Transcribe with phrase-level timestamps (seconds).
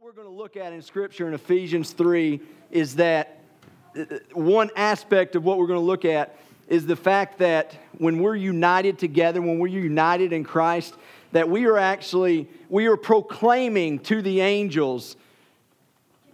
[0.00, 2.40] What we're going to look at in Scripture in Ephesians 3
[2.72, 3.38] is that
[3.96, 6.36] uh, one aspect of what we're going to look at
[6.66, 10.94] is the fact that when we're united together, when we're united in Christ,
[11.30, 15.14] that we are actually we are proclaiming to the angels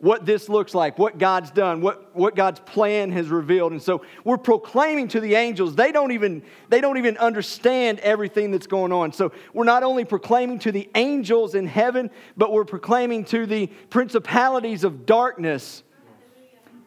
[0.00, 3.72] what this looks like, what God's done, what, what God's plan has revealed.
[3.72, 5.74] And so we're proclaiming to the angels.
[5.74, 9.12] They don't even they don't even understand everything that's going on.
[9.12, 13.66] So we're not only proclaiming to the angels in heaven, but we're proclaiming to the
[13.90, 15.82] principalities of darkness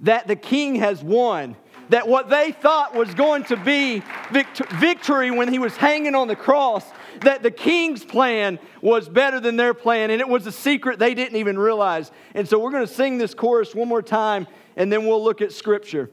[0.01, 1.55] that the king has won
[1.89, 4.01] that what they thought was going to be
[4.31, 6.83] victory when he was hanging on the cross,
[7.23, 11.13] that the king's plan was better than their plan, and it was a secret they
[11.13, 12.11] didn't even realize.
[12.33, 15.41] And so we're going to sing this chorus one more time, and then we'll look
[15.41, 16.09] at scripture.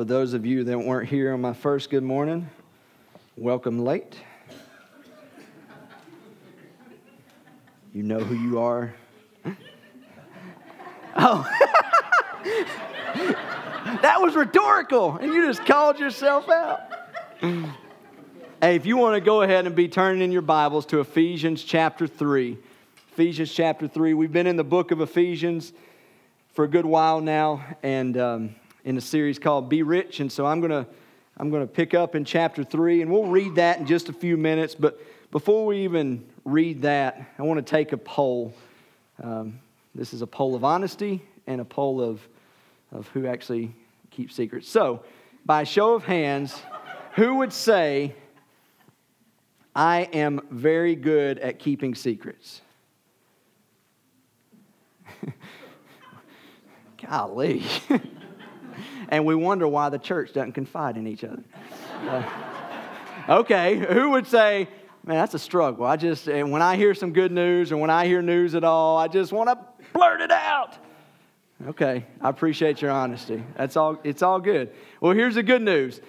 [0.00, 2.48] For those of you that weren't here on my first good morning,
[3.36, 4.16] welcome late.
[7.92, 8.94] You know who you are.
[11.16, 11.46] Oh,
[14.00, 16.80] that was rhetorical, and you just called yourself out.
[17.42, 21.62] Hey, if you want to go ahead and be turning in your Bibles to Ephesians
[21.62, 22.56] chapter 3.
[23.12, 24.14] Ephesians chapter 3.
[24.14, 25.74] We've been in the book of Ephesians
[26.54, 28.54] for a good while now, and um,
[28.84, 30.20] in a series called Be Rich.
[30.20, 30.86] And so I'm going to
[31.40, 34.12] I'm going to pick up in chapter 3, and we'll read that in just a
[34.12, 34.74] few minutes.
[34.74, 35.00] But
[35.30, 38.52] before we even read that, I want to take a poll.
[39.22, 39.58] Um,
[39.94, 42.20] this is a poll of honesty and a poll of,
[42.92, 43.74] of who actually
[44.10, 44.68] keeps secrets.
[44.68, 45.02] So,
[45.46, 46.60] by show of hands,
[47.12, 48.14] who would say,
[49.74, 52.60] I am very good at keeping secrets?
[57.02, 57.62] Golly.
[59.10, 61.42] and we wonder why the church doesn't confide in each other.
[62.08, 62.22] Uh,
[63.28, 64.68] okay, who would say,
[65.04, 65.84] man, that's a struggle.
[65.84, 68.64] I just, and when I hear some good news or when I hear news at
[68.64, 69.58] all, I just want to
[69.92, 70.78] blurt it out.
[71.68, 73.42] Okay, I appreciate your honesty.
[73.54, 74.00] That's all.
[74.02, 74.70] It's all good.
[75.00, 76.00] Well, here's the good news.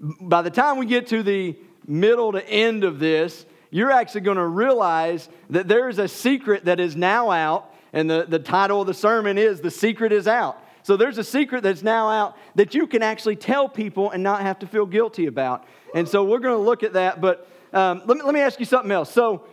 [0.00, 1.56] By the time we get to the
[1.86, 6.64] middle to end of this, you're actually going to realize that there is a secret
[6.64, 10.26] that is now out, and the, the title of the sermon is The Secret is
[10.26, 10.60] Out.
[10.86, 14.42] So there's a secret that's now out that you can actually tell people and not
[14.42, 15.66] have to feel guilty about.
[15.96, 17.20] And so we're going to look at that.
[17.20, 19.10] But um, let, me, let me ask you something else.
[19.10, 19.48] So,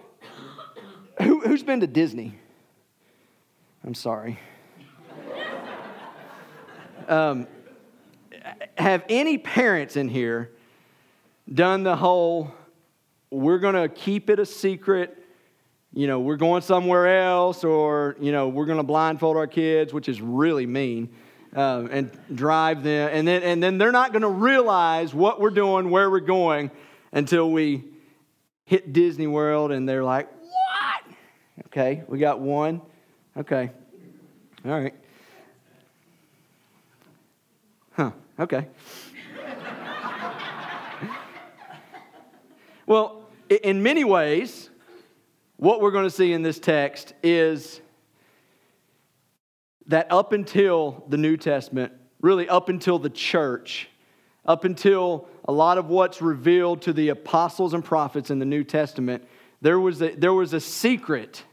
[1.23, 2.35] who, who's been to Disney?
[3.83, 4.39] I'm sorry.
[7.07, 7.47] Um,
[8.77, 10.51] have any parents in here
[11.51, 12.53] done the whole,
[13.29, 15.17] we're going to keep it a secret,
[15.93, 19.93] you know, we're going somewhere else, or, you know, we're going to blindfold our kids,
[19.93, 21.09] which is really mean,
[21.55, 23.09] um, and drive them.
[23.11, 26.71] And then, and then they're not going to realize what we're doing, where we're going,
[27.11, 27.83] until we
[28.65, 31.03] hit Disney World and they're like, what?
[31.67, 32.81] Okay, we got one.
[33.37, 33.71] Okay.
[34.65, 34.93] All right.
[37.91, 38.67] Huh, okay.
[42.85, 44.69] well, in many ways,
[45.57, 47.81] what we're going to see in this text is
[49.87, 53.89] that up until the New Testament, really up until the church,
[54.45, 58.63] up until a lot of what's revealed to the apostles and prophets in the New
[58.63, 59.23] Testament,
[59.61, 61.43] there was a, there was a secret.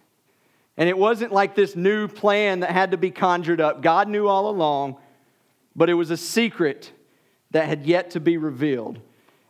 [0.77, 3.83] And it wasn't like this new plan that had to be conjured up.
[3.83, 4.97] God knew all along
[5.75, 6.91] but it was a secret
[7.53, 9.01] that had yet to be revealed.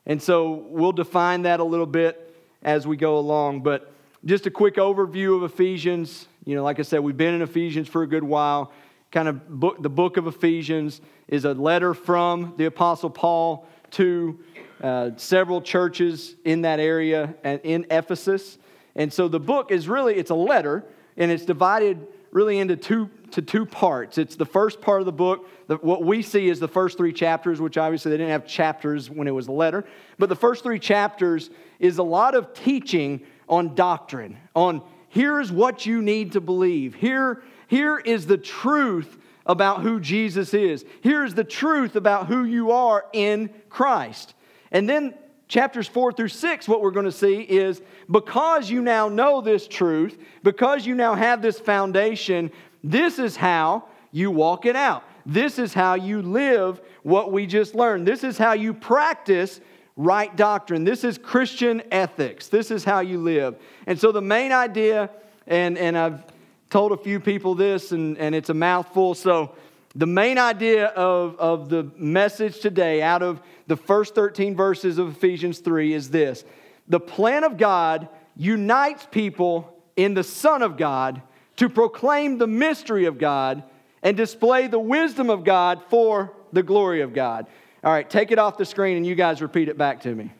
[0.06, 3.62] And so we'll define that a little bit as we go along.
[3.62, 3.92] But
[4.24, 6.26] just a quick overview of Ephesians.
[6.44, 8.72] You know, like I said, we've been in Ephesians for a good while.
[9.10, 14.38] Kind of book, the book of Ephesians is a letter from the Apostle Paul to
[14.82, 18.56] uh, several churches in that area and in Ephesus.
[18.94, 20.84] And so the book is really, it's a letter,
[21.16, 24.16] and it's divided really into two, to two parts.
[24.16, 25.46] It's the first part of the book.
[25.66, 29.10] The, what we see is the first three chapters, which obviously they didn't have chapters
[29.10, 29.84] when it was a letter.
[30.18, 35.84] But the first three chapters is a lot of teaching on doctrine, on here's what
[35.84, 36.94] you need to believe.
[36.94, 40.84] Here, here is the truth about who Jesus is.
[41.02, 44.34] Here's the truth about who you are in Christ.
[44.72, 45.14] And then
[45.48, 49.66] chapters four through six, what we're going to see is because you now know this
[49.66, 52.50] truth, because you now have this foundation,
[52.84, 55.02] this is how you walk it out.
[55.26, 58.06] This is how you live what we just learned.
[58.06, 59.60] This is how you practice
[60.00, 60.84] right doctrine.
[60.84, 62.48] This is Christian ethics.
[62.48, 63.56] This is how you live.
[63.86, 65.10] And so, the main idea,
[65.46, 66.24] and, and I've
[66.70, 69.14] told a few people this, and, and it's a mouthful.
[69.14, 69.54] So,
[69.94, 75.16] the main idea of, of the message today out of the first 13 verses of
[75.16, 76.44] Ephesians 3 is this
[76.88, 81.20] the plan of God unites people in the Son of God
[81.56, 83.64] to proclaim the mystery of God
[84.02, 87.46] and display the wisdom of God for the glory of God.
[87.82, 90.30] All right, take it off the screen and you guys repeat it back to me.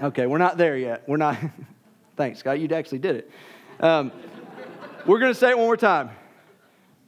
[0.00, 1.02] Okay, we're not there yet.
[1.08, 1.36] We're not.
[2.16, 2.60] Thanks, Scott.
[2.60, 3.30] You actually did it.
[3.80, 4.12] Um,
[5.04, 6.10] we're going to say it one more time.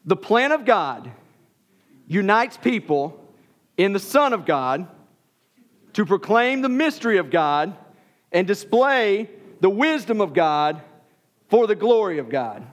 [0.05, 1.11] The plan of God
[2.09, 3.25] unites people
[3.77, 4.89] in the Son of God
[5.93, 7.77] to proclaim the mystery of God
[8.33, 9.31] and display
[9.61, 10.83] the wisdom of God
[11.49, 12.67] for the glory of God.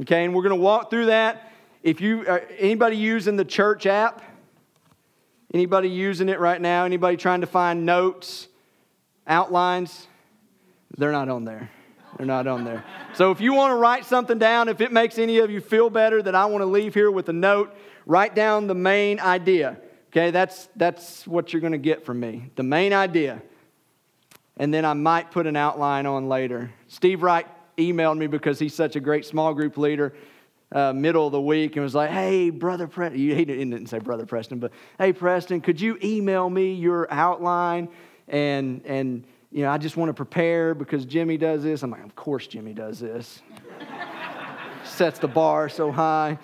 [0.00, 1.52] Okay, and we're going to walk through that.
[1.84, 4.22] If you uh, anybody using the church app,
[5.52, 8.48] anybody using it right now, anybody trying to find notes,
[9.26, 10.06] outlines,
[10.96, 11.70] they're not on there.
[12.16, 12.84] They're not on there.
[13.14, 15.90] So if you want to write something down, if it makes any of you feel
[15.90, 17.74] better that I want to leave here with a note,
[18.06, 19.78] write down the main idea.
[20.10, 22.50] Okay, that's, that's what you're going to get from me.
[22.56, 23.42] The main idea.
[24.56, 26.72] And then I might put an outline on later.
[26.88, 30.14] Steve Wright emailed me because he's such a great small group leader.
[30.70, 34.26] Uh, middle of the week and was like, "Hey, brother Preston," he didn't say brother
[34.26, 37.88] Preston, but hey, Preston, could you email me your outline
[38.28, 41.82] and and you know, I just want to prepare because Jimmy does this.
[41.82, 43.40] I'm like, of course Jimmy does this.
[44.84, 46.38] Sets the bar so high.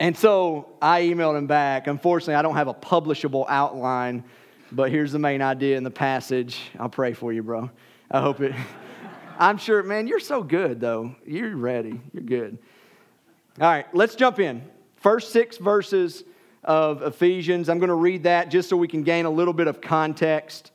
[0.00, 1.86] And so I emailed him back.
[1.86, 4.24] Unfortunately, I don't have a publishable outline,
[4.72, 6.60] but here's the main idea in the passage.
[6.78, 7.70] I'll pray for you, bro.
[8.10, 8.52] I hope it.
[9.38, 11.14] I'm sure, man, you're so good, though.
[11.24, 12.00] You're ready.
[12.12, 12.58] You're good.
[13.60, 14.62] All right, let's jump in.
[14.96, 16.24] First six verses
[16.64, 17.68] of Ephesians.
[17.68, 20.70] I'm going to read that just so we can gain a little bit of context.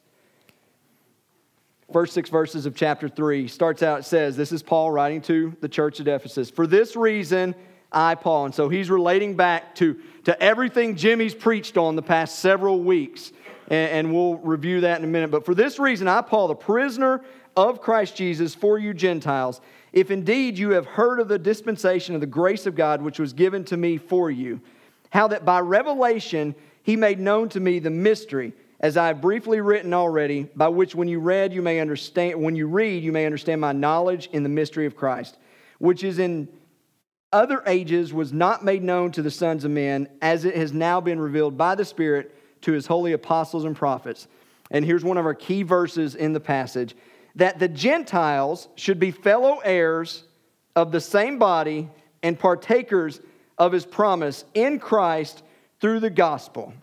[1.91, 5.55] First six verses of chapter 3 starts out, it says, This is Paul writing to
[5.59, 6.51] the church at Ephesus.
[6.51, 7.55] For this reason,
[7.91, 8.45] I, Paul.
[8.45, 13.31] And so he's relating back to, to everything Jimmy's preached on the past several weeks.
[13.69, 15.31] And, and we'll review that in a minute.
[15.31, 17.23] But for this reason, I, Paul, the prisoner
[17.55, 19.61] of Christ Jesus for you Gentiles
[19.97, 23.33] if indeed you have heard of the dispensation of the grace of God which was
[23.33, 24.61] given to me for you,
[25.09, 29.59] how that by revelation he made known to me the mystery, as I have briefly
[29.59, 33.25] written already, by which when you read you may understand when you read you may
[33.25, 35.39] understand my knowledge in the mystery of Christ,
[35.79, 36.47] which is in
[37.33, 41.01] other ages was not made known to the sons of men, as it has now
[41.01, 44.27] been revealed by the Spirit to his holy apostles and prophets.
[44.69, 46.93] And here's one of our key verses in the passage
[47.37, 50.23] that the Gentiles should be fellow heirs
[50.75, 51.89] of the same body
[52.21, 53.21] and partakers
[53.57, 55.43] of his promise in Christ
[55.79, 56.73] through the gospel.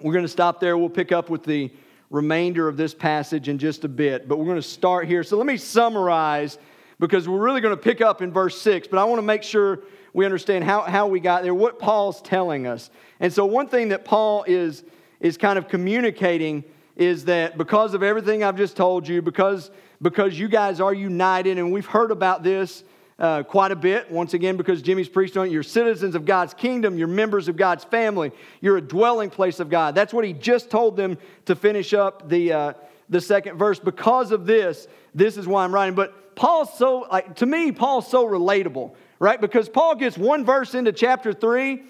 [0.00, 0.78] We're going to stop there.
[0.78, 1.72] We'll pick up with the
[2.10, 5.22] remainder of this passage in just a bit, but we're going to start here.
[5.22, 6.58] So let me summarize
[6.98, 9.42] because we're really going to pick up in verse 6, but I want to make
[9.42, 9.80] sure
[10.12, 12.90] we understand how, how we got there, what Paul's telling us.
[13.20, 14.84] And so, one thing that Paul is,
[15.20, 16.64] is kind of communicating
[16.98, 19.70] is that because of everything I've just told you, because,
[20.02, 22.82] because you guys are united, and we've heard about this
[23.20, 26.54] uh, quite a bit, once again, because Jimmy's preached on it, you're citizens of God's
[26.54, 29.94] kingdom, you're members of God's family, you're a dwelling place of God.
[29.94, 32.72] That's what he just told them to finish up the, uh,
[33.08, 33.78] the second verse.
[33.78, 35.94] Because of this, this is why I'm writing.
[35.94, 39.40] But Paul's so, like, to me, Paul's so relatable, right?
[39.40, 41.82] Because Paul gets one verse into chapter three,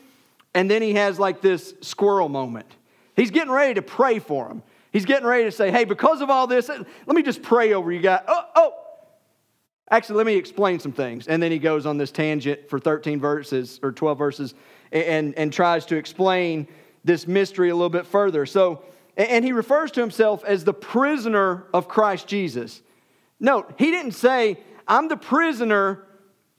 [0.54, 2.66] and then he has like this squirrel moment.
[3.16, 4.62] He's getting ready to pray for him.
[4.92, 7.92] He's getting ready to say, hey, because of all this, let me just pray over
[7.92, 8.22] you guys.
[8.26, 8.74] Oh, oh.
[9.90, 11.28] Actually, let me explain some things.
[11.28, 14.54] And then he goes on this tangent for 13 verses or 12 verses
[14.92, 16.68] and, and tries to explain
[17.04, 18.44] this mystery a little bit further.
[18.44, 18.82] So,
[19.16, 22.82] and he refers to himself as the prisoner of Christ Jesus.
[23.40, 26.04] Note, he didn't say, I'm the prisoner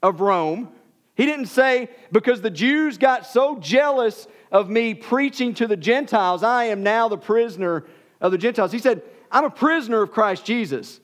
[0.02, 0.70] of Rome.
[1.14, 6.42] He didn't say, because the Jews got so jealous of me preaching to the Gentiles,
[6.42, 7.84] I am now the prisoner
[8.20, 8.72] of the Gentiles.
[8.72, 11.00] He said, I'm a prisoner of Christ Jesus.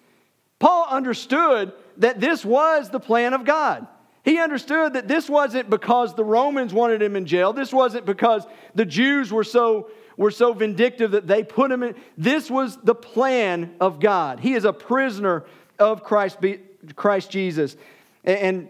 [0.58, 3.87] Paul understood that this was the plan of God.
[4.25, 7.52] He understood that this wasn't because the Romans wanted him in jail.
[7.52, 8.44] This wasn't because
[8.75, 11.94] the Jews were so, were so vindictive that they put him in.
[12.18, 14.40] This was the plan of God.
[14.40, 15.44] He is a prisoner
[15.78, 16.38] of Christ,
[16.96, 17.76] Christ Jesus.
[18.25, 18.68] And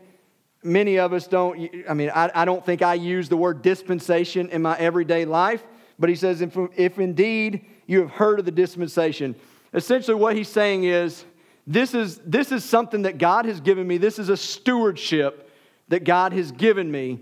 [0.62, 4.50] many of us don't, I mean, I, I don't think I use the word dispensation
[4.50, 5.62] in my everyday life,
[5.98, 9.34] but he says, if, if indeed you have heard of the dispensation.
[9.72, 11.24] Essentially, what he's saying is
[11.66, 13.98] this, is this is something that God has given me.
[13.98, 15.50] This is a stewardship
[15.88, 17.20] that God has given me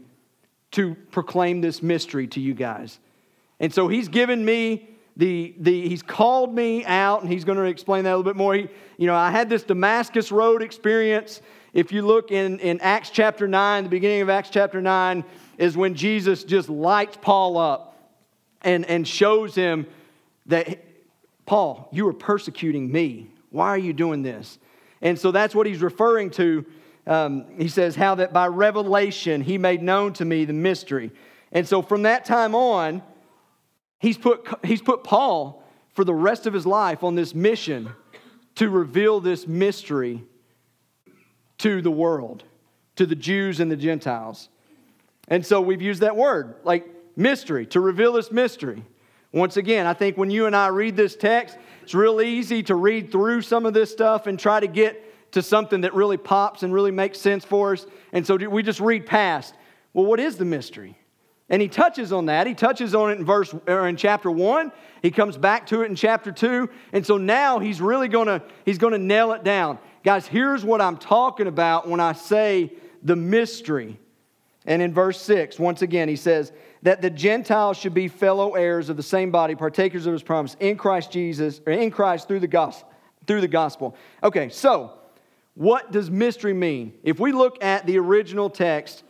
[0.72, 2.98] to proclaim this mystery to you guys.
[3.60, 7.64] And so he's given me the, the he's called me out and he's going to
[7.64, 8.68] explain that a little bit more he,
[8.98, 11.40] you know i had this damascus road experience
[11.72, 15.24] if you look in, in acts chapter 9 the beginning of acts chapter 9
[15.56, 17.96] is when jesus just lights paul up
[18.62, 19.86] and, and shows him
[20.46, 20.84] that,
[21.46, 23.30] Paul, you are persecuting me.
[23.50, 24.58] Why are you doing this?
[25.00, 26.64] And so that's what he's referring to.
[27.06, 31.10] Um, he says, How that by revelation he made known to me the mystery.
[31.52, 33.02] And so from that time on,
[33.98, 37.90] he's put, he's put Paul for the rest of his life on this mission
[38.56, 40.24] to reveal this mystery
[41.58, 42.44] to the world,
[42.96, 44.48] to the Jews and the Gentiles.
[45.28, 46.86] And so we've used that word, like
[47.16, 48.84] mystery, to reveal this mystery.
[49.34, 52.76] Once again, I think when you and I read this text, it's real easy to
[52.76, 56.62] read through some of this stuff and try to get to something that really pops
[56.62, 57.84] and really makes sense for us.
[58.12, 59.56] And so we just read past.
[59.92, 60.96] Well, what is the mystery?
[61.48, 62.46] And he touches on that.
[62.46, 64.70] He touches on it in verse or in chapter 1.
[65.02, 66.70] He comes back to it in chapter 2.
[66.92, 69.80] And so now he's really going to he's going to nail it down.
[70.04, 72.72] Guys, here's what I'm talking about when I say
[73.02, 73.98] the mystery.
[74.64, 76.52] And in verse 6, once again, he says,
[76.84, 80.54] that the Gentiles should be fellow heirs of the same body, partakers of his promise
[80.60, 82.90] in Christ Jesus, or in Christ through the gospel.
[83.26, 83.96] Through the gospel.
[84.22, 84.92] Okay, so
[85.54, 86.92] what does mystery mean?
[87.02, 89.02] If we look at the original text,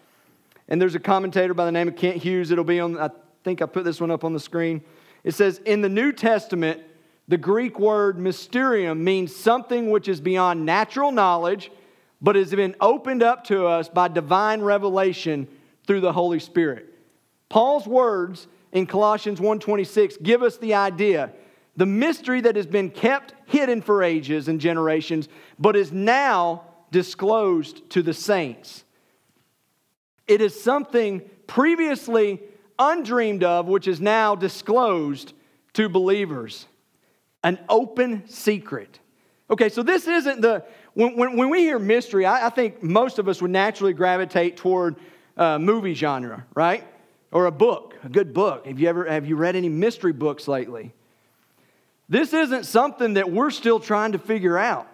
[0.69, 3.11] and there's a commentator by the name of Kent Hughes, it'll be on, I
[3.43, 4.81] think I put this one up on the screen.
[5.25, 6.81] It says, In the New Testament,
[7.27, 11.73] the Greek word mysterion means something which is beyond natural knowledge,
[12.23, 15.49] but has been opened up to us by divine revelation
[15.89, 16.94] through the Holy Spirit.
[17.49, 21.33] Paul's words in Colossians 1:26 give us the idea,
[21.77, 27.89] the mystery that has been kept hidden for ages and generations, but is now disclosed
[27.91, 28.85] to the saints.
[30.27, 32.41] It is something previously
[32.79, 35.33] undreamed of, which is now disclosed
[35.75, 36.67] to believers.
[37.43, 39.01] An open secret.
[39.51, 43.19] Okay, so this isn't the, when, when, when we hear mystery, I, I, think most
[43.19, 44.97] of us would naturally gravitate toward
[45.37, 46.85] uh, movie genre, right?
[47.35, 48.65] Or a book, a good book.
[48.67, 50.95] Have you ever have you read any mystery books lately?
[52.09, 54.87] This isn't something that we're still trying to figure out.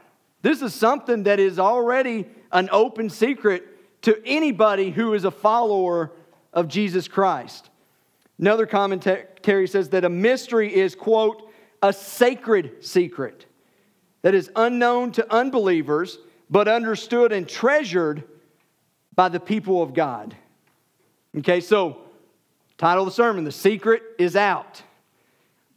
[0.42, 6.12] This is something that is already an open secret to anybody who is a follower
[6.52, 7.68] of Jesus Christ.
[8.38, 11.50] Another commentary says that a mystery is, quote,
[11.82, 13.44] a sacred secret
[14.22, 16.18] that is unknown to unbelievers,
[16.48, 18.24] but understood and treasured
[19.14, 20.34] by the people of God.
[21.36, 21.98] Okay, so
[22.80, 24.82] title of the sermon, The Secret is Out.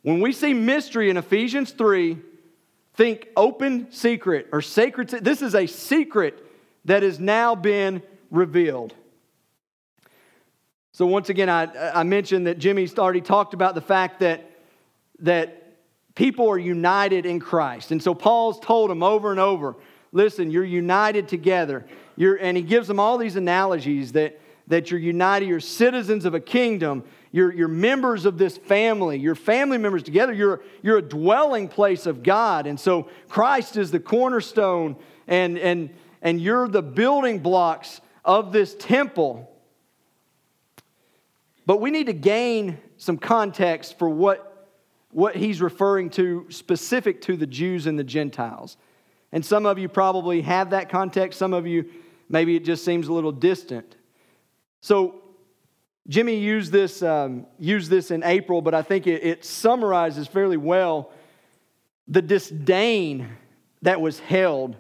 [0.03, 2.17] When we see mystery in Ephesians 3,
[2.93, 5.10] think open secret or sacred.
[5.10, 6.41] This is a secret
[6.86, 8.93] that has now been revealed.
[10.93, 14.50] So, once again, I, I mentioned that Jimmy's already talked about the fact that,
[15.19, 15.75] that
[16.15, 17.91] people are united in Christ.
[17.91, 19.75] And so, Paul's told them over and over
[20.13, 21.86] listen, you're united together.
[22.15, 26.34] You're, and he gives them all these analogies that, that you're united, you're citizens of
[26.34, 31.01] a kingdom, you're, you're members of this family, you're family members together, you're, you're a
[31.01, 32.65] dwelling place of God.
[32.67, 34.96] And so, Christ is the cornerstone,
[35.27, 35.89] and, and,
[36.22, 39.50] and you're the building blocks of this temple.
[41.65, 44.70] But we need to gain some context for what,
[45.12, 48.77] what he's referring to specific to the Jews and the Gentiles.
[49.32, 51.89] And some of you probably have that context, some of you,
[52.29, 53.96] maybe it just seems a little distant.
[54.84, 55.16] So,
[56.10, 60.58] Jimmy used this, um, used this in April, but I think it, it summarizes fairly
[60.58, 61.10] well
[62.10, 63.30] the disdain
[63.82, 64.75] that was held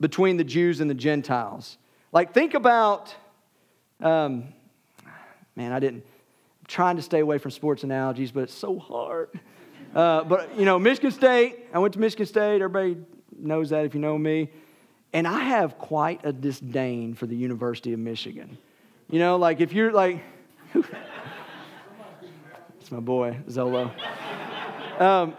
[0.00, 1.78] between the Jews and the Gentiles.
[2.10, 3.14] Like, think about
[4.00, 4.52] um,
[5.54, 9.28] man, I didn't, I'm trying to stay away from sports analogies, but it's so hard.
[9.94, 12.60] Uh, but, you know, Michigan State, I went to Michigan State.
[12.60, 12.96] Everybody
[13.38, 14.50] knows that if you know me.
[15.12, 18.58] And I have quite a disdain for the University of Michigan.
[19.10, 20.22] You know, like if you're like,
[20.74, 20.90] it's
[22.90, 23.90] my boy, Zolo.
[25.00, 25.34] Um,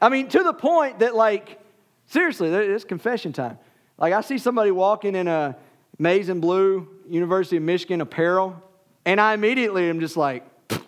[0.00, 1.60] I mean, to the point that, like,
[2.06, 3.58] seriously, it's confession time.
[3.98, 5.56] Like, I see somebody walking in a
[5.98, 8.60] maize and blue University of Michigan apparel,
[9.04, 10.44] and I immediately am just like,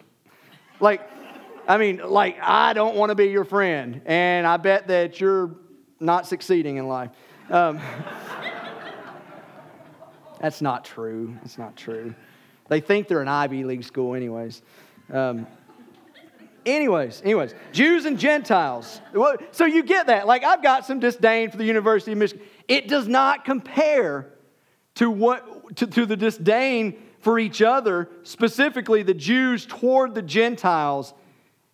[0.81, 1.09] like,
[1.69, 4.03] I mean, like, I don't want to be your friend.
[4.07, 5.55] And I bet that you're
[6.01, 7.11] not succeeding in life.
[7.51, 7.81] Um,
[10.41, 11.37] that's not true.
[11.43, 12.15] That's not true.
[12.69, 14.63] They think they're an Ivy League school, anyways.
[15.13, 15.47] Um,
[16.65, 19.01] anyways, anyways, Jews and Gentiles.
[19.53, 20.27] So you get that.
[20.27, 22.45] Like, I've got some disdain for the University of Michigan.
[22.69, 24.33] It does not compare
[24.97, 31.15] to what to, to the disdain for each other, specifically the Jews toward the Gentiles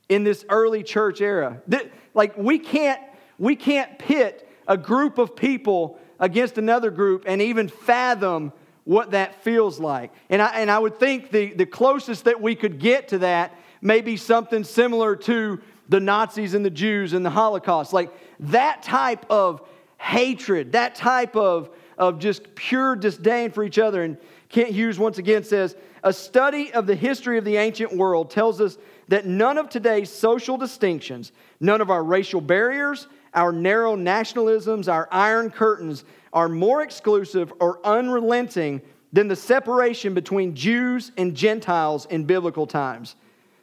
[0.09, 1.63] in this early church era.
[1.69, 3.01] That, Like we can't
[3.39, 8.53] we can't pit a group of people against another group and even fathom
[8.85, 10.13] what that feels like.
[10.31, 13.59] And I, and I would think the, the closest that we could get to that
[13.83, 17.93] may be something similar to the Nazis and the Jews and the Holocaust.
[17.93, 24.03] Like that type of hatred, that type of, of just pure disdain for each other.
[24.03, 24.17] And
[24.49, 28.61] Kent Hughes once again says A study of the history of the ancient world tells
[28.61, 34.93] us that none of today's social distinctions, none of our racial barriers, our narrow nationalisms,
[34.93, 38.81] our iron curtains are more exclusive or unrelenting
[39.13, 43.17] than the separation between Jews and Gentiles in biblical times.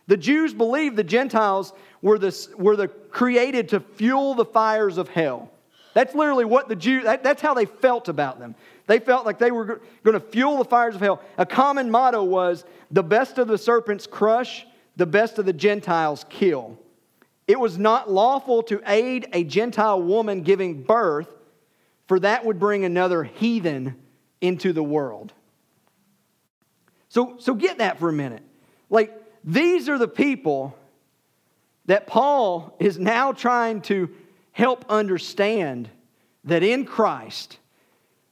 [0.07, 5.07] The Jews believed the Gentiles were, the, were the created to fuel the fires of
[5.09, 5.51] hell.
[5.93, 8.55] That's literally what the Jews, that, that's how they felt about them.
[8.87, 11.21] They felt like they were going to fuel the fires of hell.
[11.37, 16.25] A common motto was the best of the serpents crush, the best of the Gentiles
[16.29, 16.77] kill.
[17.49, 21.27] It was not lawful to aid a Gentile woman giving birth,
[22.07, 23.95] for that would bring another heathen
[24.39, 25.33] into the world.
[27.07, 28.43] So, so get that for a minute.
[28.91, 30.77] Like, these are the people
[31.87, 34.11] that Paul is now trying to
[34.51, 35.89] help understand
[36.43, 37.57] that in Christ,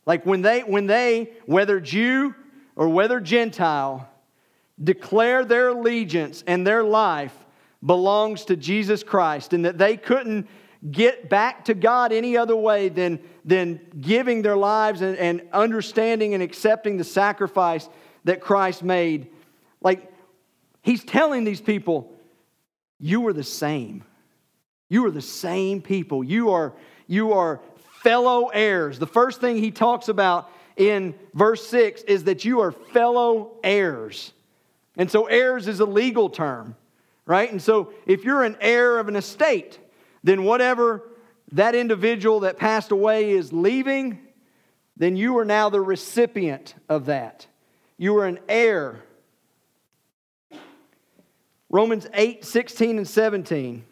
[0.05, 2.35] like when they, when they, whether Jew
[2.75, 4.07] or whether Gentile,
[4.81, 7.35] declare their allegiance and their life
[7.85, 10.47] belongs to Jesus Christ and that they couldn't
[10.89, 16.33] get back to God any other way than, than giving their lives and, and understanding
[16.33, 17.87] and accepting the sacrifice
[18.23, 19.29] that Christ made.
[19.81, 20.11] Like,
[20.81, 22.13] he's telling these people,
[22.99, 24.03] you are the same.
[24.89, 26.23] You are the same people.
[26.23, 26.73] You are,
[27.07, 27.61] you are
[28.01, 28.99] fellow heirs.
[28.99, 34.33] The first thing he talks about in verse 6 is that you are fellow heirs.
[34.95, 36.75] And so, heirs is a legal term,
[37.27, 37.51] right?
[37.51, 39.77] And so, if you're an heir of an estate,
[40.23, 41.03] then whatever
[41.51, 44.19] that individual that passed away is leaving,
[44.95, 47.45] then you are now the recipient of that.
[47.97, 49.03] You are an heir.
[51.69, 53.83] Romans 8, 16, and 17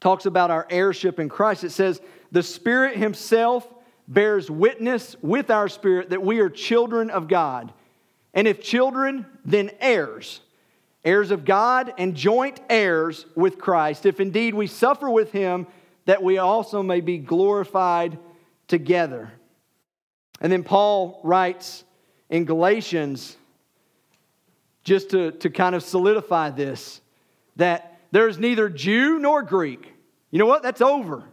[0.00, 1.64] talks about our heirship in Christ.
[1.64, 3.66] It says, the Spirit Himself
[4.06, 7.72] bears witness with our spirit that we are children of God.
[8.34, 10.40] And if children, then heirs,
[11.04, 15.66] heirs of God and joint heirs with Christ, if indeed we suffer with him,
[16.06, 18.18] that we also may be glorified
[18.68, 19.32] together.
[20.40, 21.84] And then Paul writes
[22.30, 23.36] in Galatians,
[24.82, 27.00] just to, to kind of solidify this,
[27.56, 29.92] that there's neither Jew nor Greek.
[30.30, 30.62] You know what?
[30.62, 31.24] That's over.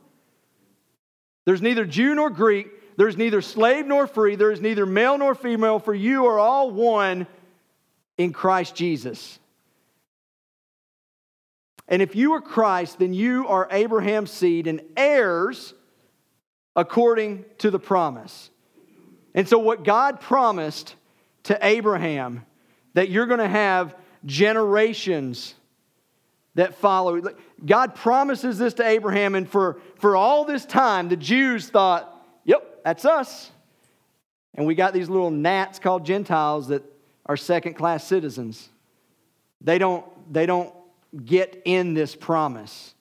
[1.45, 2.67] There's neither Jew nor Greek.
[2.97, 4.35] There's neither slave nor free.
[4.35, 7.27] There is neither male nor female, for you are all one
[8.17, 9.39] in Christ Jesus.
[11.91, 15.73] And if you are Christ, then you are Abraham's seed and heirs
[16.73, 18.49] according to the promise.
[19.35, 20.95] And so, what God promised
[21.43, 22.45] to Abraham,
[22.93, 23.93] that you're going to have
[24.25, 25.53] generations
[26.55, 27.21] that follow.
[27.65, 32.83] God promises this to Abraham, and for, for all this time, the Jews thought, yep,
[32.85, 33.51] that's us.
[34.55, 36.83] And we got these little gnats called Gentiles that
[37.25, 38.69] are second class citizens.
[39.59, 40.73] They don't, they don't
[41.25, 42.93] get in this promise.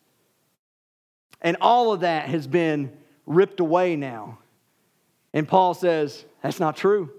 [1.40, 2.92] And all of that has been
[3.26, 4.38] ripped away now.
[5.32, 7.10] And Paul says, that's not true.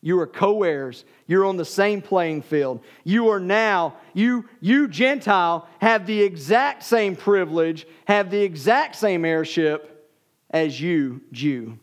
[0.00, 1.04] You are co heirs.
[1.26, 2.80] You're on the same playing field.
[3.04, 9.24] You are now, you, you Gentile, have the exact same privilege, have the exact same
[9.24, 10.10] heirship
[10.50, 11.78] as you, Jew.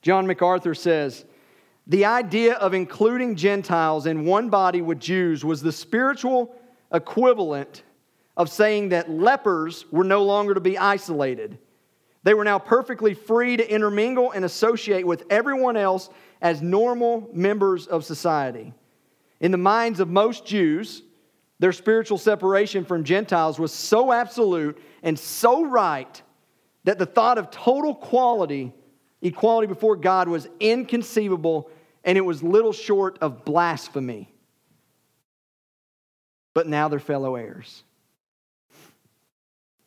[0.00, 1.24] John MacArthur says,
[1.86, 6.54] the idea of including Gentiles in one body with Jews was the spiritual
[6.94, 7.82] equivalent
[8.36, 11.58] of saying that lepers were no longer to be isolated.
[12.22, 16.08] They were now perfectly free to intermingle and associate with everyone else
[16.40, 18.72] as normal members of society.
[19.40, 21.02] In the minds of most Jews,
[21.58, 26.20] their spiritual separation from Gentiles was so absolute and so right
[26.84, 28.72] that the thought of total quality,
[29.22, 31.70] equality before God, was inconceivable
[32.04, 34.33] and it was little short of blasphemy.
[36.54, 37.82] But now they're fellow heirs.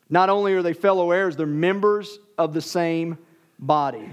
[0.09, 3.17] Not only are they fellow heirs, they're members of the same
[3.59, 4.09] body.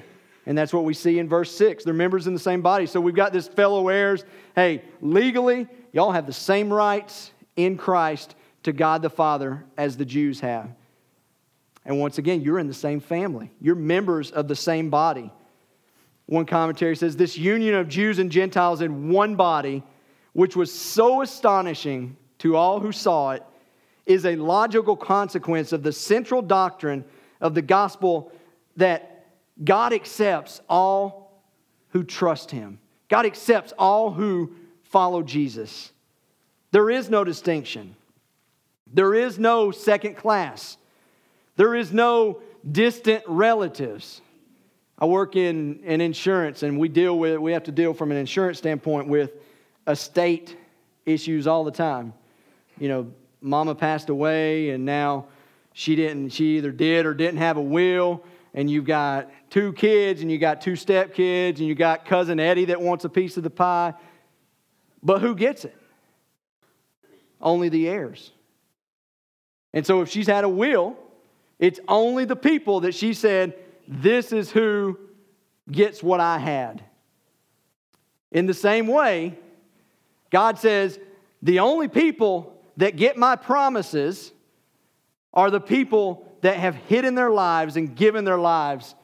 [0.46, 1.84] And that's what we see in verse 6.
[1.84, 2.86] They're members in the same body.
[2.86, 4.24] So we've got this fellow heirs.
[4.54, 10.04] Hey, legally, y'all have the same rights in Christ to God the Father as the
[10.04, 10.68] Jews have.
[11.84, 15.30] And once again, you're in the same family, you're members of the same body.
[16.26, 19.82] One commentary says this union of Jews and Gentiles in one body,
[20.32, 23.42] which was so astonishing to all who saw it,
[24.06, 27.04] is a logical consequence of the central doctrine
[27.40, 28.32] of the gospel
[28.76, 29.26] that
[29.62, 31.42] God accepts all
[31.90, 32.78] who trust him.
[33.08, 35.92] God accepts all who follow Jesus.
[36.70, 37.94] There is no distinction.
[38.92, 40.76] There is no second class.
[41.56, 44.20] There is no distant relatives.
[44.98, 48.16] I work in, in insurance and we deal with we have to deal from an
[48.16, 49.32] insurance standpoint with
[49.86, 50.56] estate
[51.04, 52.12] issues all the time.
[52.78, 55.26] You know, mama passed away and now
[55.72, 60.22] she didn't she either did or didn't have a will and you've got two kids
[60.22, 63.42] and you got two stepkids and you got cousin Eddie that wants a piece of
[63.42, 63.94] the pie.
[65.02, 65.76] But who gets it?
[67.40, 68.30] Only the heirs.
[69.74, 70.96] And so if she's had a will,
[71.58, 73.54] it's only the people that she said,
[73.86, 74.98] This is who
[75.70, 76.82] gets what I had.
[78.30, 79.36] In the same way,
[80.30, 80.98] God says,
[81.42, 84.32] The only people that get my promises
[85.32, 88.94] are the people that have hidden their lives and given their lives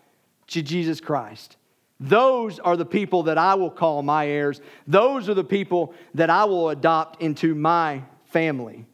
[0.48, 1.56] to Jesus Christ.
[1.98, 4.60] Those are the people that I will call my heirs.
[4.86, 8.86] Those are the people that I will adopt into my family.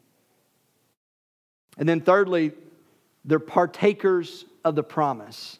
[1.77, 2.51] And then, thirdly,
[3.23, 5.59] they're partakers of the promise.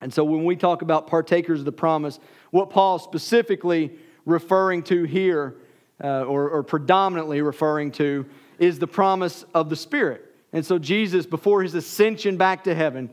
[0.00, 2.18] And so, when we talk about partakers of the promise,
[2.50, 3.92] what Paul's specifically
[4.24, 5.56] referring to here
[6.02, 8.26] uh, or, or predominantly referring to
[8.58, 10.24] is the promise of the Spirit.
[10.52, 13.10] And so, Jesus, before his ascension back to heaven,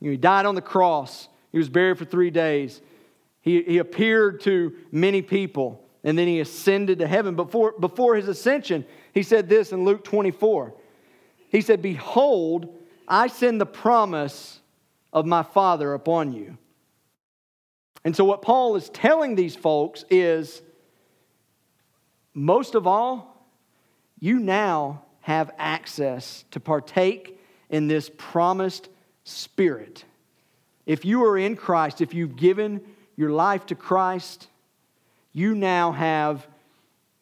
[0.00, 2.80] you know, he died on the cross, he was buried for three days,
[3.40, 7.34] he, he appeared to many people, and then he ascended to heaven.
[7.34, 10.74] Before, before his ascension, he said this in Luke 24.
[11.48, 12.74] He said, Behold,
[13.06, 14.60] I send the promise
[15.12, 16.58] of my Father upon you.
[18.04, 20.62] And so, what Paul is telling these folks is
[22.34, 23.48] most of all,
[24.18, 28.88] you now have access to partake in this promised
[29.22, 30.04] spirit.
[30.84, 32.82] If you are in Christ, if you've given
[33.16, 34.48] your life to Christ,
[35.32, 36.46] you now have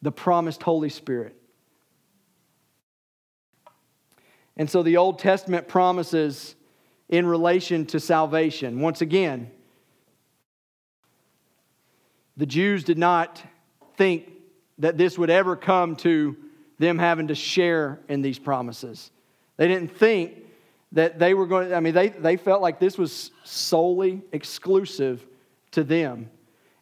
[0.01, 1.35] the promised Holy Spirit.
[4.57, 6.55] And so the Old Testament promises
[7.09, 8.81] in relation to salvation.
[8.81, 9.49] Once again,
[12.35, 13.41] the Jews did not
[13.95, 14.29] think
[14.83, 16.35] that this would ever come to
[16.77, 19.11] them having to share in these promises.
[19.55, 20.43] They didn't think
[20.91, 25.25] that they were going to, I mean, they, they felt like this was solely exclusive
[25.71, 26.29] to them.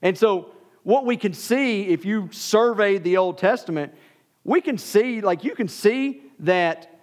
[0.01, 0.49] And so,
[0.81, 3.93] what we can see if you survey the Old Testament,
[4.43, 6.99] we can see, like, you can see that,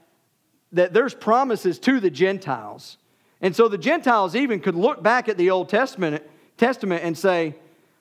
[0.72, 2.98] that there's promises to the Gentiles.
[3.40, 6.24] And so the Gentiles even could look back at the Old Testament,
[6.56, 7.54] Testament and say,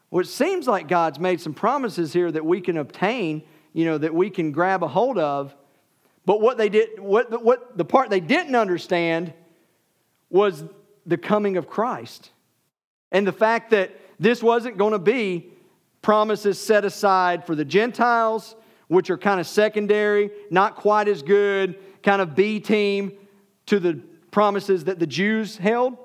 [0.10, 3.44] well, it seems like God's made some promises here that we can obtain,
[3.74, 5.56] you know, that we can grab a hold of.
[6.26, 9.34] But what they did, what, what the part they didn't understand
[10.30, 10.64] was
[11.06, 12.32] the coming of Christ.
[13.12, 15.52] And the fact that this wasn't going to be
[16.02, 18.56] promises set aside for the Gentiles,
[18.88, 23.14] which are kind of secondary, not quite as good, kind of B team
[23.68, 25.98] to the promises that the Jews held.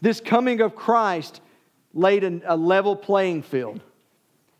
[0.00, 1.40] This coming of Christ
[1.94, 3.80] laid a level playing field.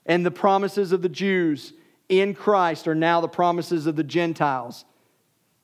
[0.04, 1.72] And the promises of the Jews
[2.08, 4.84] in Christ are now the promises of the Gentiles.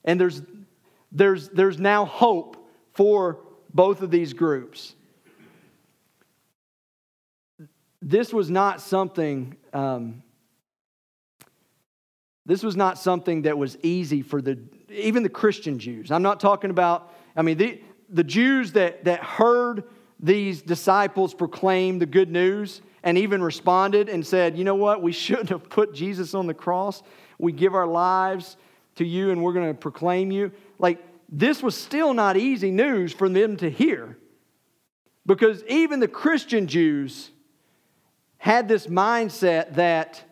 [0.04, 0.42] And there's,
[1.12, 2.56] there's, there's now hope
[2.92, 3.40] for
[3.72, 4.94] both of these groups.
[8.00, 9.56] This was not something.
[9.72, 10.22] Um,
[12.46, 16.10] this was not something that was easy for the even the Christian Jews.
[16.10, 17.12] I'm not talking about.
[17.36, 19.84] I mean, the the Jews that that heard
[20.20, 25.02] these disciples proclaimed the good news and even responded and said, You know what?
[25.02, 27.02] We shouldn't have put Jesus on the cross.
[27.38, 28.56] We give our lives
[28.96, 30.52] to you and we're going to proclaim you.
[30.78, 34.16] Like, this was still not easy news for them to hear
[35.26, 37.30] because even the Christian Jews
[38.38, 40.24] had this mindset that,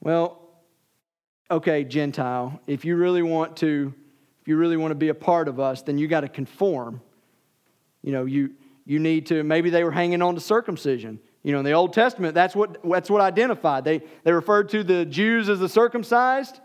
[0.00, 0.40] well,
[1.50, 3.92] okay, Gentile, if you really want to,
[4.40, 7.02] if you really want to be a part of us, then you got to conform.
[8.02, 11.20] You know, you you need to, maybe they were hanging on to circumcision.
[11.42, 13.84] You know, in the Old Testament, that's what, that's what identified.
[13.84, 16.60] They, they referred to the Jews as the circumcised,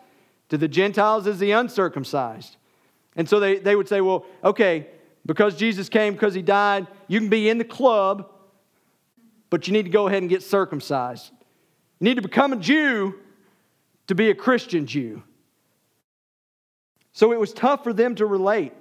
[0.49, 2.58] to the Gentiles as the uncircumcised.
[3.15, 4.88] And so they, they would say, well, okay,
[5.25, 8.32] because Jesus came, because he died, you can be in the club,
[9.49, 11.32] but you need to go ahead and get circumcised.
[11.99, 13.15] You need to become a Jew
[14.08, 15.23] to be a Christian Jew.
[17.13, 18.73] So it was tough for them to relate.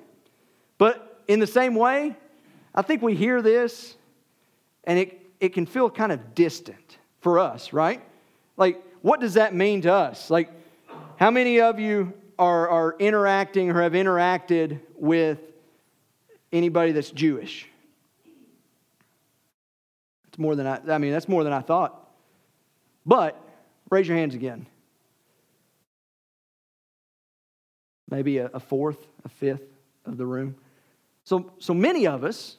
[0.77, 2.17] But in the same way,
[2.75, 3.97] I think we hear this
[4.85, 8.03] and it, it can feel kind of distant for us, right?
[8.57, 10.31] Like, what does that mean to us?
[10.31, 10.51] Like,
[11.17, 15.39] how many of you are, are interacting or have interacted with
[16.53, 17.69] anybody that's Jewish?
[20.29, 22.11] It's more than I, I mean, that's more than I thought.
[23.07, 23.41] But
[23.91, 24.67] raise your hands again.
[28.11, 29.63] Maybe a, a fourth, a fifth
[30.05, 30.57] of the room.
[31.25, 32.57] So, so many of us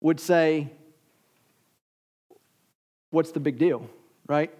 [0.00, 0.70] would say,
[3.10, 3.88] What's the big deal?
[4.26, 4.52] Right?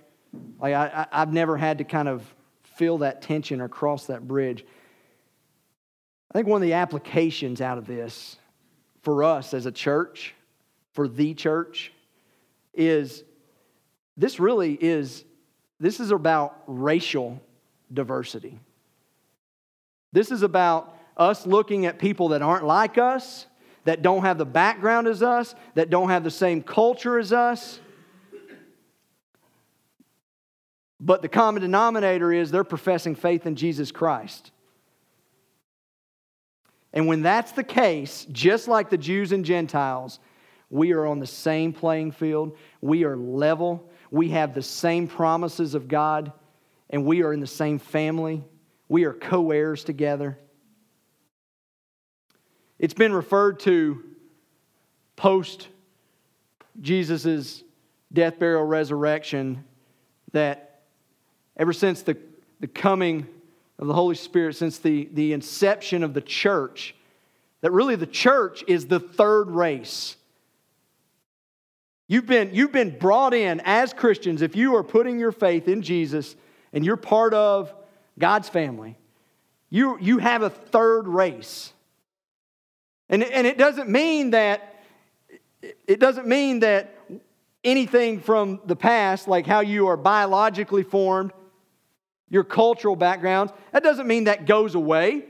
[0.60, 2.22] Like, I, I've never had to kind of
[2.62, 4.64] feel that tension or cross that bridge.
[6.30, 8.36] I think one of the applications out of this
[9.02, 10.34] for us as a church,
[10.92, 11.92] for the church,
[12.74, 13.24] is
[14.16, 15.24] this really is
[15.78, 17.40] this is about racial
[17.92, 18.58] diversity.
[20.12, 23.46] This is about us looking at people that aren't like us
[23.86, 27.80] that don't have the background as us, that don't have the same culture as us.
[30.98, 34.50] But the common denominator is they're professing faith in Jesus Christ.
[36.92, 40.18] And when that's the case, just like the Jews and Gentiles,
[40.68, 42.56] we are on the same playing field.
[42.80, 43.90] We are level.
[44.10, 46.32] We have the same promises of God,
[46.90, 48.42] and we are in the same family.
[48.88, 50.38] We are co heirs together.
[52.78, 54.04] It's been referred to
[55.16, 55.68] post
[56.80, 57.64] Jesus'
[58.12, 59.64] death, burial, resurrection
[60.32, 60.82] that
[61.56, 62.18] ever since the,
[62.60, 63.26] the coming
[63.78, 66.94] of the Holy Spirit, since the, the inception of the church,
[67.62, 70.16] that really the church is the third race.
[72.08, 75.82] You've been, you've been brought in as Christians, if you are putting your faith in
[75.82, 76.36] Jesus
[76.72, 77.74] and you're part of
[78.18, 78.96] God's family,
[79.70, 81.72] you, you have a third race.
[83.08, 84.72] And, and it doesn't mean that
[85.86, 86.94] it doesn't mean that
[87.64, 91.32] anything from the past, like how you are biologically formed,
[92.28, 95.24] your cultural backgrounds, that doesn't mean that goes away.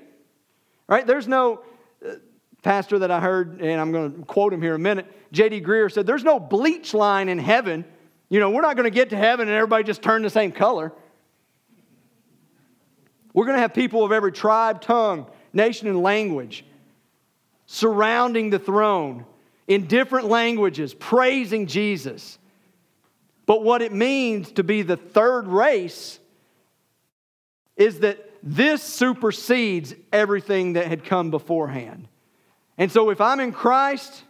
[0.89, 1.07] Right?
[1.07, 1.63] There's no
[2.07, 2.15] uh,
[2.63, 5.07] pastor that I heard, and I'm going to quote him here in a minute.
[5.33, 5.63] J.D.
[5.63, 7.85] Greear said, There's no bleach line in heaven.
[8.29, 10.53] You know, we're not going to get to heaven and everybody just turn the same
[10.53, 10.93] color.
[13.33, 16.65] We're going to have people of every tribe, tongue, nation, and language.
[17.67, 19.27] Surrounding the throne
[19.67, 22.39] in different languages, praising Jesus.
[23.45, 26.19] But what it means to be the third race
[27.77, 32.09] is that this supersedes everything that had come beforehand.
[32.79, 34.23] And so if I'm in Christ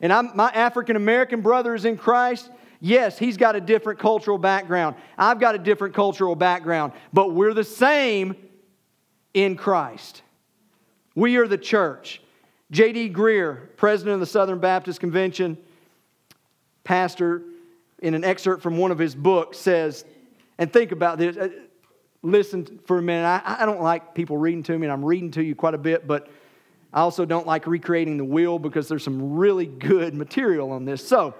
[0.00, 4.38] and I'm, my African American brother is in Christ, yes, he's got a different cultural
[4.38, 4.96] background.
[5.16, 8.36] I've got a different cultural background, but we're the same
[9.34, 10.22] in Christ.
[11.14, 12.22] We are the church.
[12.70, 13.10] J.D.
[13.10, 15.56] Greear, president of the Southern Baptist Convention,
[16.84, 17.42] pastor,
[18.00, 20.04] in an excerpt from one of his books, says,
[20.58, 21.36] and think about this.
[21.36, 21.48] Uh,
[22.22, 23.26] listen for a minute.
[23.26, 25.78] I, I don't like people reading to me, and I'm reading to you quite a
[25.78, 26.28] bit, but
[26.92, 31.06] I also don't like recreating the wheel because there's some really good material on this.
[31.06, 31.34] So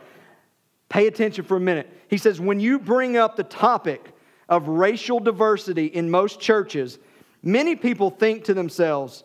[0.89, 1.91] pay attention for a minute.
[2.09, 4.13] He says, when you bring up the topic
[4.49, 6.99] of racial diversity in most churches,
[7.43, 9.25] many people think to themselves,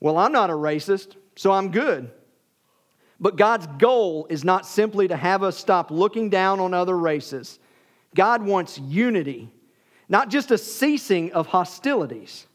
[0.00, 2.10] well, I'm not a racist, so I'm good.
[3.20, 7.58] But God's goal is not simply to have us stop looking down on other races.
[8.14, 9.50] God wants unity,
[10.08, 12.46] not just a ceasing of hostilities.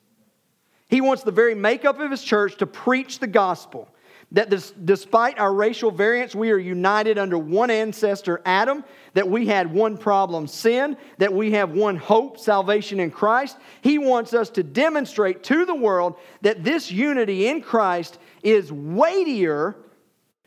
[0.89, 3.87] He wants the very makeup of his church to preach the gospel.
[4.31, 8.83] That this, despite our racial variance, we are united under one ancestor, Adam,
[9.15, 13.57] that we had one problem, sin, that we have one hope, salvation in Christ.
[13.81, 19.75] He wants us to demonstrate to the world that this unity in Christ is weightier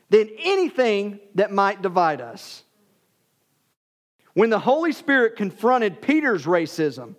[0.09, 2.63] than anything that might divide us.
[4.33, 7.15] When the Holy Spirit confronted Peter's racism,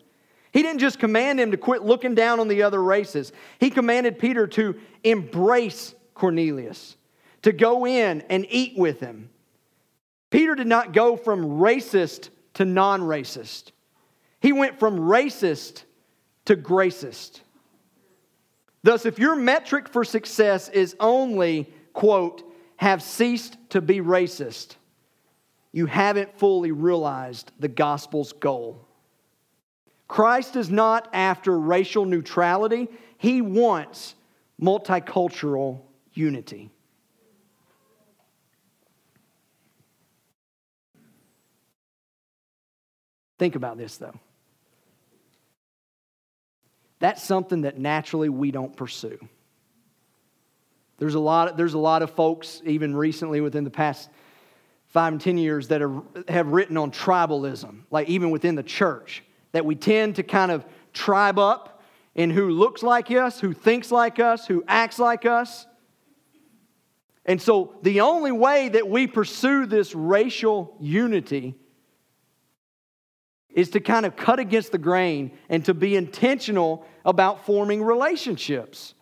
[0.53, 3.33] he didn't just command him to quit looking down on the other races.
[3.59, 6.97] He commanded Peter to embrace Cornelius,
[7.43, 9.31] to go in and eat with him.
[10.31, 13.73] Peter did not go from racist to non racist,
[14.41, 15.85] he went from racist
[16.45, 17.41] to gracist.
[18.85, 22.45] Thus, if your metric for success is only, quote,
[22.77, 24.77] have ceased to be racist,
[25.73, 28.87] you haven't fully realized the gospel's goal.
[30.07, 34.17] Christ is not after racial neutrality, he wants
[34.61, 35.81] multicultural
[36.13, 36.71] unity.
[43.39, 44.21] Think about this, though.
[47.01, 49.19] That's something that naturally we don't pursue.
[50.99, 54.09] There's a lot of, there's a lot of folks, even recently within the past
[54.87, 59.25] five and ten years, that are, have written on tribalism, like even within the church
[59.53, 61.83] that we tend to kind of tribe up
[62.15, 65.67] in who looks like us, who thinks like us, who acts like us.
[67.27, 71.57] And so the only way that we pursue this racial unity
[73.55, 78.95] is to kind of cut against the grain and to be intentional about forming relationships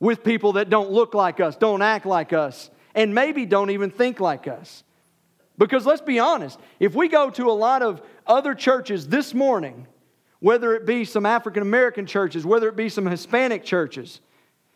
[0.00, 3.90] with people that don't look like us, don't act like us, and maybe don't even
[3.90, 4.82] think like us.
[5.56, 9.86] Because let's be honest, if we go to a lot of other churches this morning,
[10.40, 14.20] whether it be some African American churches, whether it be some Hispanic churches,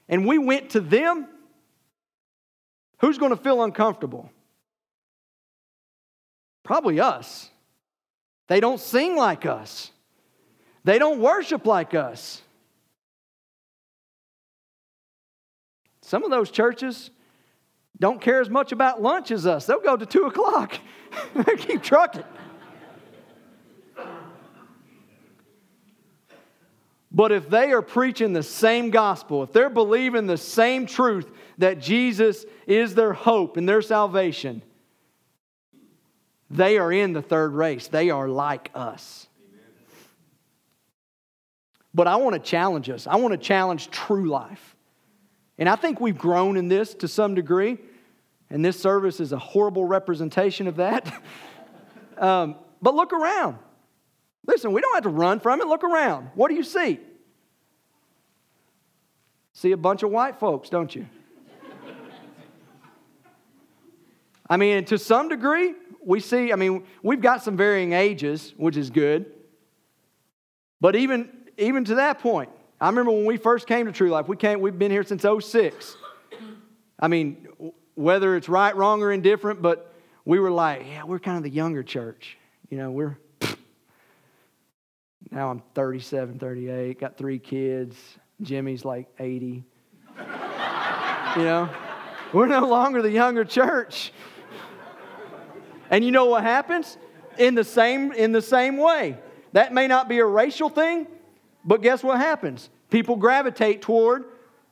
[0.08, 1.26] and we went to them,
[3.00, 4.30] who's going to feel uncomfortable?
[6.62, 7.50] Probably us.
[8.48, 9.92] They don't sing like us,
[10.84, 12.42] they don't worship like us.
[16.02, 17.10] Some of those churches
[18.00, 19.66] don't care as much about lunch as us.
[19.66, 20.78] They'll go to two o'clock.
[21.34, 22.24] they keep trucking.
[27.10, 31.80] But if they are preaching the same gospel, if they're believing the same truth that
[31.80, 34.62] Jesus is their hope and their salvation,
[36.50, 37.88] they are in the third race.
[37.88, 39.26] They are like us.
[41.94, 43.06] But I want to challenge us.
[43.06, 44.76] I want to challenge true life.
[45.58, 47.78] And I think we've grown in this to some degree.
[48.50, 51.12] And this service is a horrible representation of that.
[52.18, 53.58] um, but look around.
[54.46, 55.66] Listen, we don't have to run from it.
[55.66, 56.30] Look around.
[56.34, 57.00] What do you see?
[59.52, 61.06] See a bunch of white folks, don't you?
[64.48, 65.74] I mean, to some degree,
[66.08, 69.26] we see, I mean, we've got some varying ages, which is good.
[70.80, 71.28] But even,
[71.58, 72.48] even to that point,
[72.80, 75.22] I remember when we first came to True Life, we came, we've been here since
[75.22, 75.96] 06.
[76.98, 77.46] I mean,
[77.94, 79.92] whether it's right, wrong, or indifferent, but
[80.24, 82.38] we were like, yeah, we're kind of the younger church.
[82.70, 83.18] You know, we're,
[85.30, 87.98] now I'm 37, 38, got three kids.
[88.40, 89.46] Jimmy's like 80.
[90.16, 90.24] you
[91.36, 91.68] know,
[92.32, 94.10] we're no longer the younger church.
[95.90, 96.96] And you know what happens?
[97.38, 99.16] In the same, in the same way.
[99.52, 101.06] That may not be a racial thing,
[101.64, 102.68] but guess what happens?
[102.90, 104.24] People gravitate toward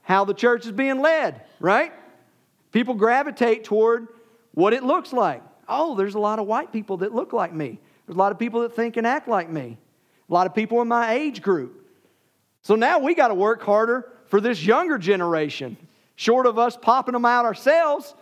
[0.02, 1.92] how the church is being led, right?
[2.72, 4.08] People gravitate toward
[4.52, 5.42] what it looks like.
[5.68, 7.78] Oh, there's a lot of white people that look like me.
[8.06, 9.78] There's a lot of people that think and act like me.
[10.28, 11.86] A lot of people in my age group.
[12.62, 15.76] So now we got to work harder for this younger generation.
[16.16, 18.14] Short of us popping them out ourselves,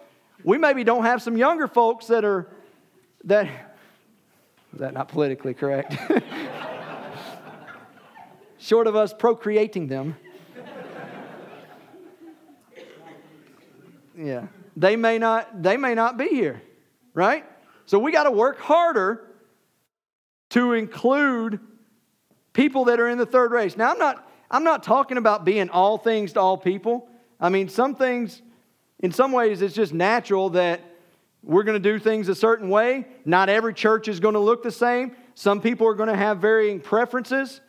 [0.42, 2.49] we maybe don't have some younger folks that are
[3.24, 3.46] that
[4.72, 5.96] is that not politically correct?
[8.58, 10.16] Short of us procreating them.
[14.16, 14.46] Yeah.
[14.76, 16.62] They may not they may not be here,
[17.12, 17.44] right?
[17.86, 19.24] So we got to work harder
[20.50, 21.60] to include
[22.52, 23.76] people that are in the third race.
[23.76, 27.08] Now I'm not I'm not talking about being all things to all people.
[27.40, 28.42] I mean, some things
[29.00, 30.80] in some ways it's just natural that
[31.45, 33.07] we're going to do things a certain way.
[33.24, 35.14] Not every church is going to look the same.
[35.34, 37.61] Some people are going to have varying preferences.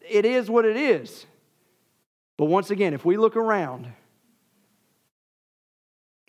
[0.00, 1.26] It is what it is.
[2.38, 3.92] But once again, if we look around,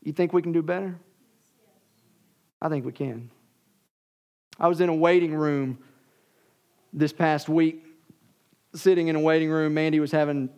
[0.04, 1.00] you think we can do better?
[2.62, 3.32] I think we can.
[4.60, 5.80] I was in a waiting room
[6.92, 7.84] this past week,
[8.76, 9.74] sitting in a waiting room.
[9.74, 10.50] Mandy was having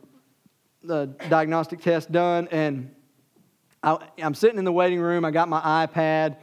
[0.83, 2.93] the diagnostic test done, and
[3.85, 5.23] I, am sitting in the waiting room.
[5.25, 6.37] I got my iPad,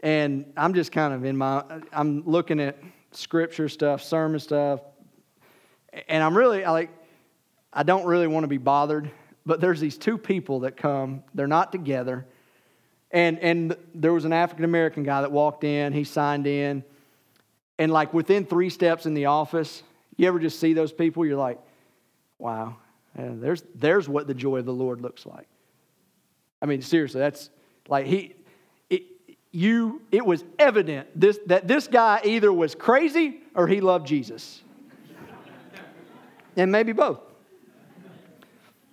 [0.00, 1.62] and I'm just kind of in my,
[1.92, 2.78] I'm looking at
[3.12, 4.80] scripture stuff, sermon stuff,
[6.08, 6.88] and I'm really, I like,
[7.74, 9.10] I don't really want to be bothered,
[9.44, 12.26] but there's these two people that come, they're not together,
[13.10, 16.82] and, and there was an African American guy that walked in, he signed in,
[17.78, 19.82] and like within three steps in the office,
[20.16, 21.26] you ever just see those people?
[21.26, 21.58] You're like,
[22.38, 22.76] wow,
[23.14, 25.48] there's, there's what the joy of the Lord looks like.
[26.60, 27.50] I mean, seriously, that's
[27.88, 28.34] like he,
[28.90, 29.04] it,
[29.52, 34.62] you, it was evident this, that this guy either was crazy or he loved Jesus.
[36.56, 37.20] and maybe both.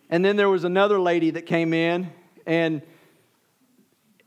[0.09, 2.11] And then there was another lady that came in,
[2.45, 2.81] and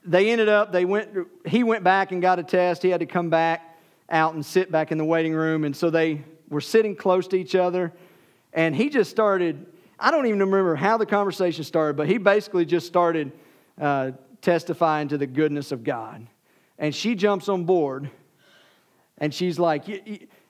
[0.05, 1.11] they ended up, they went,
[1.47, 2.83] he went back and got a test.
[2.83, 3.79] He had to come back
[4.11, 5.65] out and sit back in the waiting room.
[5.65, 7.93] And so they were sitting close to each other.
[8.53, 9.67] And he just started
[10.01, 13.33] I don't even remember how the conversation started, but he basically just started
[13.81, 16.27] uh, testifying to the goodness of God.
[16.79, 18.11] And she jumps on board
[19.19, 19.85] and she's like,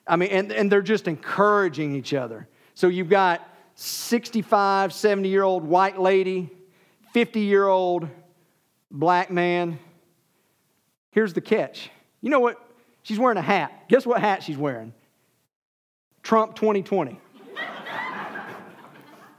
[0.07, 2.47] I mean, and, and they're just encouraging each other.
[2.75, 6.49] So you've got 65, 70 year old white lady,
[7.13, 8.07] 50 year old
[8.91, 9.79] black man.
[11.11, 11.89] Here's the catch.
[12.21, 12.63] You know what?
[13.01, 13.87] She's wearing a hat.
[13.87, 14.93] Guess what hat she's wearing?
[16.21, 17.19] Trump 2020.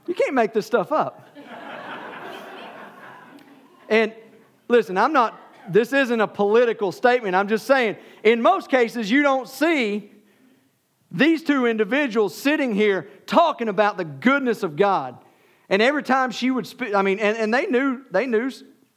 [0.07, 1.27] You can't make this stuff up.
[3.89, 4.13] and
[4.67, 5.39] listen, I'm not,
[5.69, 7.35] this isn't a political statement.
[7.35, 10.11] I'm just saying, in most cases, you don't see
[11.11, 15.17] these two individuals sitting here talking about the goodness of God.
[15.69, 18.51] And every time she would speak, I mean, and, and they knew, they knew,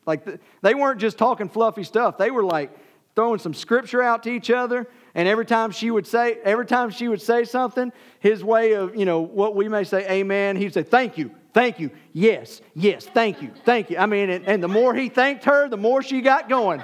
[0.07, 0.27] like,
[0.63, 2.19] they weren't just talking fluffy stuff.
[2.19, 2.77] They were like
[3.15, 4.89] throwing some scripture out to each other.
[5.15, 8.97] And every time she would say, every time she would say something, his way of,
[8.97, 13.07] you know, what we may say, amen, he'd say, thank you, thank you, yes, yes,
[13.07, 13.99] thank you, thank you.
[13.99, 16.83] I mean, and, and the more he thanked her, the more she got going.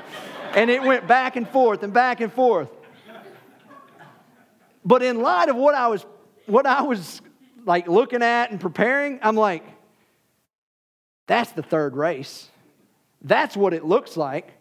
[0.54, 2.70] And it went back and forth and back and forth.
[4.84, 6.06] But in light of what I was,
[6.46, 7.20] what I was
[7.64, 9.64] like looking at and preparing, I'm like,
[11.26, 12.48] that's the third race.
[13.22, 14.52] That's what it looks like.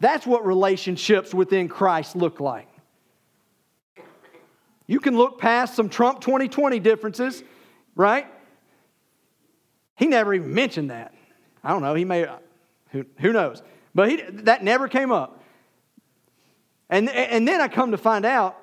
[0.00, 2.68] That's what relationships within Christ look like.
[4.86, 7.44] You can look past some Trump 2020 differences,
[7.94, 8.26] right?
[9.96, 11.14] He never even mentioned that.
[11.62, 11.94] I don't know.
[11.94, 12.26] He may,
[12.88, 13.62] who, who knows?
[13.94, 15.44] But he, that never came up.
[16.88, 18.56] And, and then I come to find out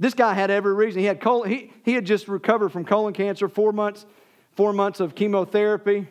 [0.00, 1.00] this guy had every reason.
[1.00, 4.06] He had, colon, he, he had just recovered from colon cancer, four months,
[4.52, 6.08] four months of chemotherapy.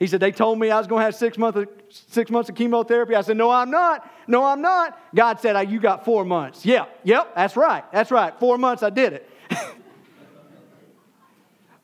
[0.00, 2.48] He said, They told me I was going to have six, month of, six months
[2.48, 3.14] of chemotherapy.
[3.14, 4.10] I said, No, I'm not.
[4.26, 4.98] No, I'm not.
[5.14, 6.66] God said, You got four months.
[6.66, 7.84] Yeah, yep, that's right.
[7.92, 8.36] That's right.
[8.40, 9.30] Four months, I did it.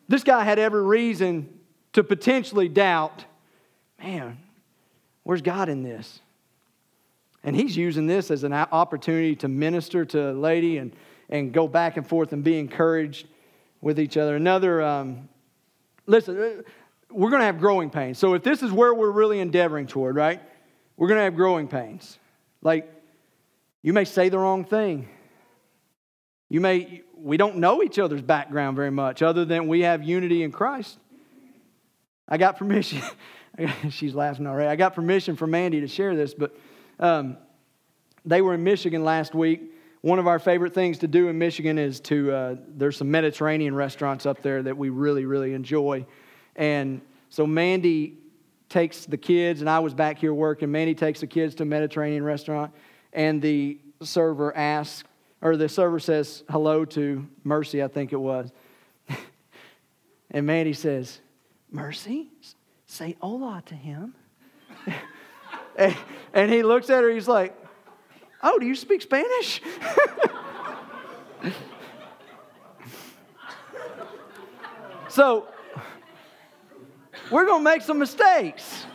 [0.09, 1.49] this guy had every reason
[1.93, 3.25] to potentially doubt
[4.03, 4.39] man,
[5.23, 6.21] where's God in this?
[7.43, 10.93] And he's using this as an opportunity to minister to a lady and,
[11.29, 13.27] and go back and forth and be encouraged
[13.81, 14.37] with each other.
[14.37, 15.29] Another, um,
[16.07, 16.65] listen,
[17.11, 18.19] we're going to have growing pains.
[18.19, 20.41] So if this is where we're really endeavoring toward, right?
[20.97, 22.19] We're going to have growing pains.
[22.63, 22.93] Like
[23.83, 25.09] you may say the wrong thing.
[26.49, 30.43] You may we don't know each other's background very much other than we have unity
[30.43, 30.99] in Christ.
[32.29, 33.03] I got permission.
[33.91, 34.69] She's laughing already.
[34.69, 36.55] I got permission from Mandy to share this, but
[37.01, 37.39] um,
[38.25, 39.73] they were in Michigan last week.
[40.03, 43.75] One of our favorite things to do in Michigan is to, uh, there's some Mediterranean
[43.75, 46.07] restaurants up there that we really, really enjoy.
[46.57, 48.15] And so Mandy
[48.69, 50.73] takes the kids, and I was back here working.
[50.73, 52.73] Mandy takes the kids to a Mediterranean restaurant,
[53.13, 55.05] and the server asks,
[55.41, 58.51] or the server says hello to Mercy, I think it was.
[60.31, 61.21] and Mandy says,
[61.71, 62.29] Mercy,
[62.87, 64.15] say hola to him.
[65.77, 65.97] and,
[66.33, 67.55] and he looks at her, he's like,
[68.43, 69.61] Oh, do you speak Spanish?
[75.09, 75.49] so,
[77.31, 78.87] we're going to make some mistakes.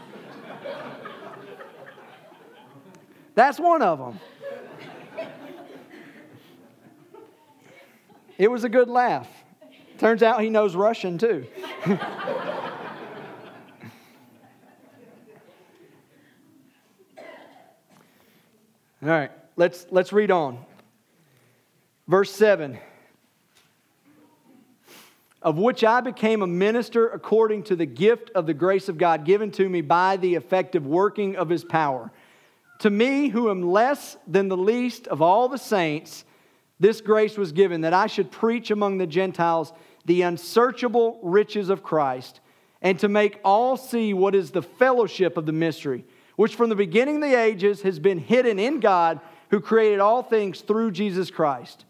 [3.35, 4.19] That's one of them.
[8.37, 9.27] It was a good laugh.
[9.97, 11.45] Turns out he knows Russian too.
[19.03, 20.63] All right, let's, let's read on.
[22.07, 22.77] Verse 7
[25.41, 29.25] Of which I became a minister according to the gift of the grace of God
[29.25, 32.11] given to me by the effective working of his power.
[32.79, 36.25] To me, who am less than the least of all the saints,
[36.79, 39.73] this grace was given that I should preach among the Gentiles
[40.05, 42.39] the unsearchable riches of Christ,
[42.81, 46.05] and to make all see what is the fellowship of the mystery
[46.41, 49.19] which from the beginning of the ages has been hidden in God
[49.49, 51.85] who created all things through Jesus Christ,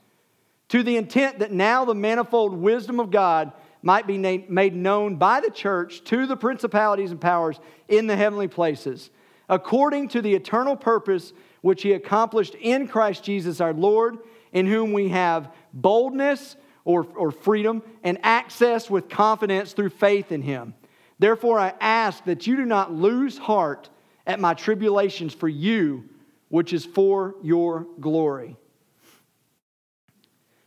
[0.71, 3.51] to the intent that now the manifold wisdom of God
[3.81, 7.59] might be made known by the church to the principalities and powers
[7.89, 9.09] in the heavenly places,
[9.49, 14.19] according to the eternal purpose which he accomplished in Christ Jesus our Lord,
[14.53, 16.55] in whom we have boldness
[16.85, 20.73] or, or freedom and access with confidence through faith in him.
[21.19, 23.89] Therefore, I ask that you do not lose heart
[24.25, 26.05] at my tribulations for you,
[26.47, 28.55] which is for your glory.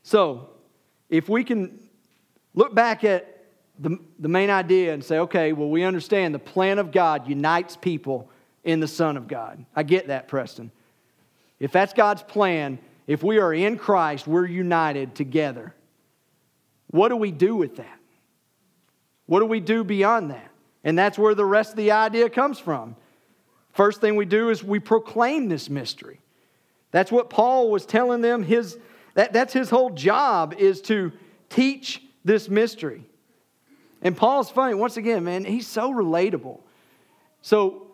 [0.04, 0.50] So,
[1.08, 1.80] if we can
[2.54, 3.46] look back at
[3.78, 7.76] the, the main idea and say, okay, well, we understand the plan of God unites
[7.76, 8.30] people
[8.62, 9.64] in the Son of God.
[9.74, 10.70] I get that, Preston.
[11.58, 15.74] If that's God's plan, if we are in Christ, we're united together.
[16.88, 17.98] What do we do with that?
[19.26, 20.50] What do we do beyond that?
[20.84, 22.94] And that's where the rest of the idea comes from.
[23.72, 26.20] First thing we do is we proclaim this mystery.
[26.90, 28.42] That's what Paul was telling them.
[28.42, 28.78] His,
[29.14, 31.12] that, that's his whole job is to
[31.48, 33.04] teach this mystery.
[34.02, 36.60] And Paul's funny, once again, man, he's so relatable.
[37.42, 37.88] So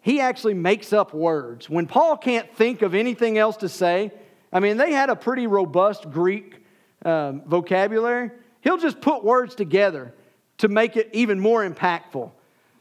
[0.00, 1.70] he actually makes up words.
[1.70, 4.12] When Paul can't think of anything else to say,
[4.52, 6.64] I mean, they had a pretty robust Greek
[7.04, 8.30] um, vocabulary.
[8.60, 10.14] He'll just put words together
[10.58, 12.30] to make it even more impactful.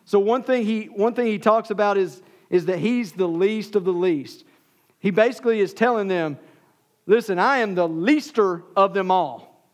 [0.06, 2.22] So one thing he, one thing he talks about is
[2.54, 4.46] is that he's the least of the least.
[5.00, 6.38] He basically is telling them,
[7.06, 9.66] listen, I am the leaster of them all.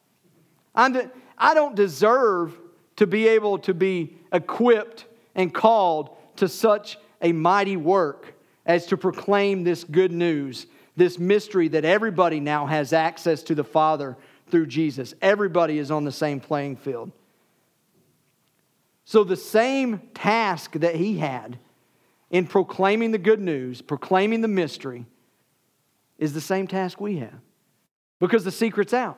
[0.75, 2.57] I'm the, I don't deserve
[2.97, 5.05] to be able to be equipped
[5.35, 8.33] and called to such a mighty work
[8.65, 13.63] as to proclaim this good news, this mystery that everybody now has access to the
[13.63, 14.17] Father
[14.49, 15.13] through Jesus.
[15.21, 17.11] Everybody is on the same playing field.
[19.05, 21.57] So, the same task that he had
[22.29, 25.05] in proclaiming the good news, proclaiming the mystery,
[26.19, 27.39] is the same task we have
[28.19, 29.17] because the secret's out.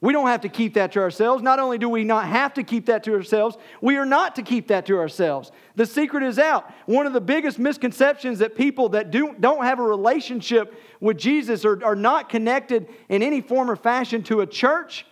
[0.00, 1.44] We don't have to keep that to ourselves.
[1.44, 4.42] Not only do we not have to keep that to ourselves, we are not to
[4.42, 5.52] keep that to ourselves.
[5.76, 6.68] The secret is out.
[6.86, 11.64] One of the biggest misconceptions that people that do, don't have a relationship with Jesus
[11.64, 15.06] or are not connected in any form or fashion to a church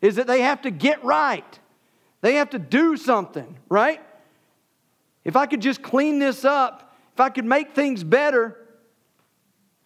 [0.00, 1.58] is that they have to get right.
[2.22, 4.00] They have to do something, right?
[5.24, 8.56] If I could just clean this up, if I could make things better,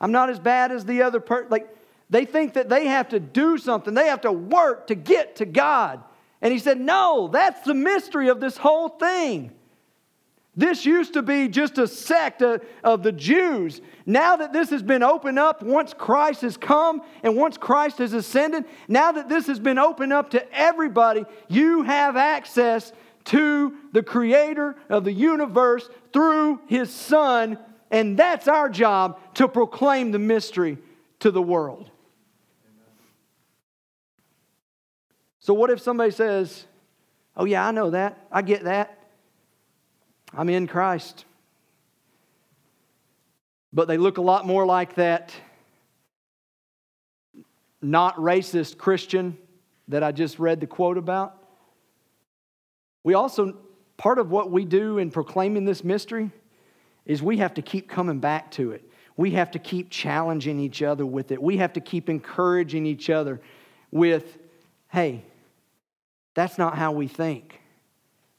[0.00, 1.48] I'm not as bad as the other person.
[1.50, 1.74] Like,
[2.08, 5.44] they think that they have to do something, they have to work to get to
[5.44, 6.02] God.
[6.40, 9.52] And he said, No, that's the mystery of this whole thing.
[10.58, 13.82] This used to be just a sect of the Jews.
[14.06, 18.14] Now that this has been opened up, once Christ has come and once Christ has
[18.14, 22.90] ascended, now that this has been opened up to everybody, you have access
[23.26, 27.58] to the creator of the universe through his son.
[27.90, 30.78] And that's our job to proclaim the mystery
[31.20, 31.90] to the world.
[35.38, 36.66] So, what if somebody says,
[37.36, 38.18] Oh, yeah, I know that.
[38.32, 38.98] I get that.
[40.34, 41.24] I'm in Christ.
[43.72, 45.34] But they look a lot more like that
[47.82, 49.36] not racist Christian
[49.88, 51.36] that I just read the quote about.
[53.04, 53.56] We also,
[53.96, 56.32] part of what we do in proclaiming this mystery
[57.06, 58.90] is we have to keep coming back to it.
[59.16, 61.40] We have to keep challenging each other with it.
[61.40, 63.40] We have to keep encouraging each other
[63.90, 64.36] with,
[64.88, 65.24] hey,
[66.34, 67.60] that's not how we think.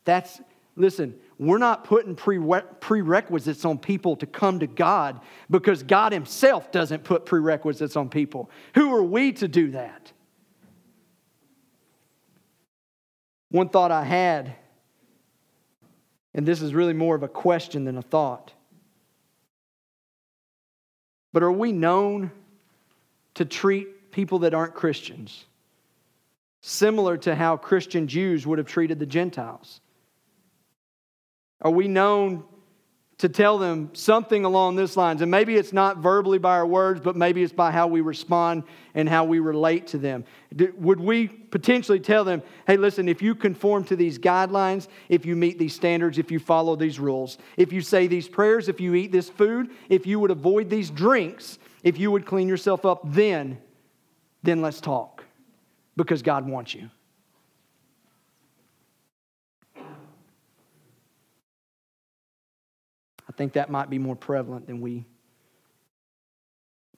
[0.05, 0.39] That's,
[0.75, 7.03] listen, we're not putting prerequisites on people to come to God because God Himself doesn't
[7.03, 8.49] put prerequisites on people.
[8.75, 10.11] Who are we to do that?
[13.49, 14.55] One thought I had,
[16.33, 18.53] and this is really more of a question than a thought,
[21.37, 22.31] but are we known
[23.35, 25.45] to treat people that aren't Christians
[26.61, 29.79] similar to how Christian Jews would have treated the Gentiles?
[31.61, 32.43] Are we known
[33.19, 35.21] to tell them something along this lines?
[35.21, 38.63] And maybe it's not verbally by our words, but maybe it's by how we respond
[38.93, 40.23] and how we relate to them.
[40.77, 45.35] Would we potentially tell them, hey, listen, if you conform to these guidelines, if you
[45.35, 48.93] meet these standards, if you follow these rules, if you say these prayers, if you
[48.93, 53.01] eat this food, if you would avoid these drinks, if you would clean yourself up,
[53.03, 53.57] then,
[54.43, 55.23] then let's talk
[55.95, 56.89] because God wants you.
[63.37, 65.05] Think that might be more prevalent than we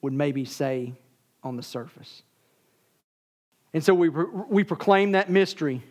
[0.02, 0.94] would maybe say
[1.42, 2.22] on the surface.
[3.72, 5.82] And so we, we proclaim that mystery.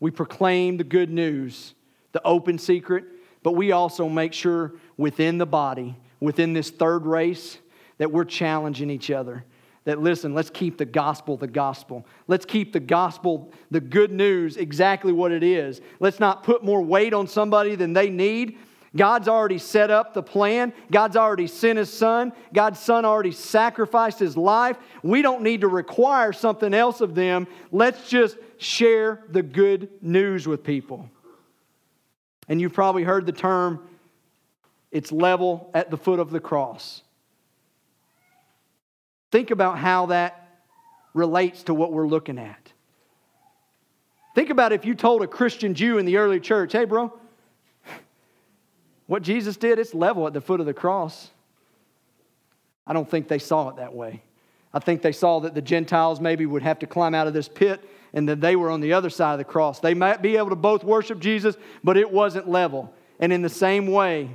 [0.00, 1.74] We proclaim the good news,
[2.12, 3.04] the open secret,
[3.42, 7.58] but we also make sure within the body, within this third race,
[7.98, 9.44] that we're challenging each other.
[9.84, 12.06] That listen, let's keep the gospel the gospel.
[12.28, 15.80] Let's keep the gospel, the good news, exactly what it is.
[15.98, 18.58] Let's not put more weight on somebody than they need
[18.94, 20.72] God's already set up the plan.
[20.90, 22.32] God's already sent his son.
[22.52, 24.76] God's son already sacrificed his life.
[25.02, 27.46] We don't need to require something else of them.
[27.70, 31.08] Let's just share the good news with people.
[32.48, 33.88] And you've probably heard the term,
[34.90, 37.02] it's level at the foot of the cross.
[39.30, 40.60] Think about how that
[41.14, 42.72] relates to what we're looking at.
[44.34, 47.18] Think about if you told a Christian Jew in the early church, hey, bro,
[49.12, 51.28] what Jesus did, it's level at the foot of the cross.
[52.86, 54.22] I don't think they saw it that way.
[54.72, 57.46] I think they saw that the Gentiles maybe would have to climb out of this
[57.46, 59.80] pit and that they were on the other side of the cross.
[59.80, 62.90] They might be able to both worship Jesus, but it wasn't level.
[63.20, 64.30] And in the same way,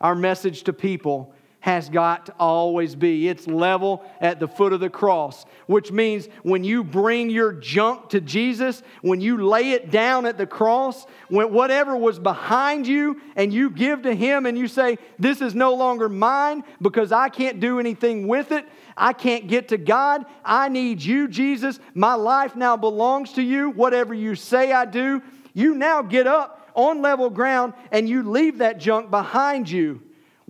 [0.00, 1.32] our message to people
[1.62, 3.28] has got to always be.
[3.28, 8.08] It's level at the foot of the cross, which means when you bring your junk
[8.10, 13.20] to Jesus, when you lay it down at the cross, when whatever was behind you
[13.36, 17.28] and you give to Him and you say, This is no longer mine because I
[17.28, 18.66] can't do anything with it.
[18.96, 20.26] I can't get to God.
[20.44, 21.78] I need you, Jesus.
[21.94, 23.70] My life now belongs to you.
[23.70, 25.22] Whatever you say I do,
[25.54, 30.02] you now get up on level ground and you leave that junk behind you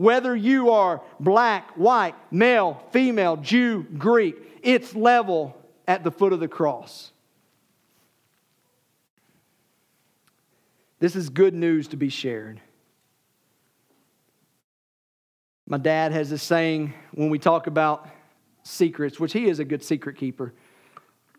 [0.02, 6.40] whether you are black, white, male, female, Jew, Greek, it's level at the foot of
[6.40, 7.12] the cross.
[10.98, 12.60] This is good news to be shared.
[15.68, 18.08] My dad has this saying when we talk about
[18.64, 20.52] secrets, which he is a good secret keeper.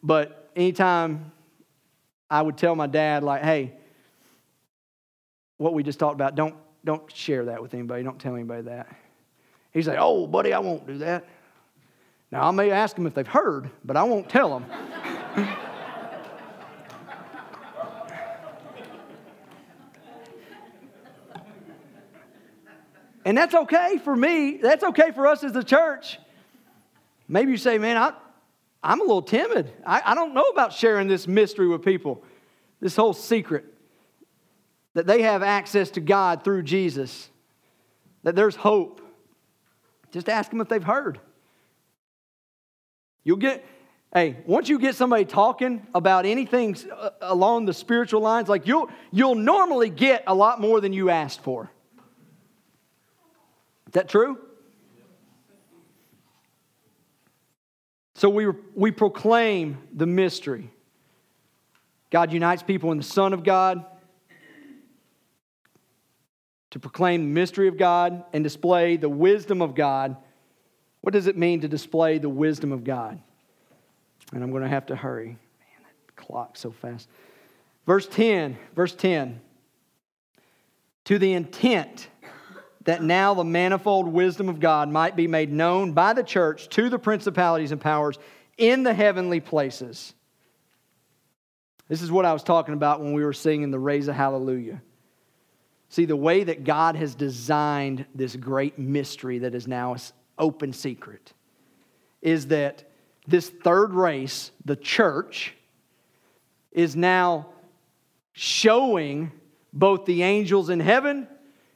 [0.02, 1.34] But anytime
[2.30, 3.74] I would tell my dad, like, hey,
[5.58, 6.56] what we just talked about, don't
[6.86, 8.04] don't share that with anybody.
[8.04, 8.94] Don't tell anybody that.
[9.72, 11.26] He's like, oh, buddy, I won't do that.
[12.32, 14.66] Now, I may ask them if they've heard, but I won't tell them.
[23.26, 24.58] and that's okay for me.
[24.58, 26.20] That's okay for us as a church.
[27.28, 28.14] Maybe you say, man, I,
[28.84, 29.72] I'm a little timid.
[29.86, 32.24] I, I don't know about sharing this mystery with people,
[32.80, 33.73] this whole secret
[34.94, 37.30] that they have access to God through Jesus,
[38.24, 39.02] that there's hope.
[40.12, 41.20] Just ask them if they've heard.
[43.24, 43.66] You'll get,
[44.14, 48.90] hey, once you get somebody talking about anything uh, along the spiritual lines, like you'll,
[49.12, 51.72] you'll normally get a lot more than you asked for.
[53.88, 54.38] Is that true?
[58.16, 60.70] So we, we proclaim the mystery.
[62.12, 63.86] God unites people in the Son of God
[66.74, 70.18] to proclaim the mystery of God and display the wisdom of God.
[71.02, 73.22] What does it mean to display the wisdom of God?
[74.34, 75.28] And I'm going to have to hurry.
[75.28, 75.38] Man,
[75.84, 77.08] that clock's so fast.
[77.86, 79.40] Verse 10, verse 10.
[81.06, 82.08] To the intent
[82.86, 86.90] that now the manifold wisdom of God might be made known by the church to
[86.90, 88.18] the principalities and powers
[88.58, 90.16] in the heavenly places.
[91.88, 94.82] This is what I was talking about when we were singing the Raise a Hallelujah.
[95.94, 100.00] See, the way that God has designed this great mystery that is now an
[100.40, 101.34] open secret
[102.20, 102.90] is that
[103.28, 105.54] this third race, the church,
[106.72, 107.50] is now
[108.32, 109.32] showing
[109.72, 111.28] both the angels in heaven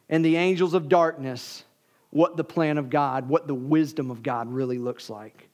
[0.10, 1.64] and the angels of darkness
[2.10, 5.48] what the plan of God, what the wisdom of God really looks like.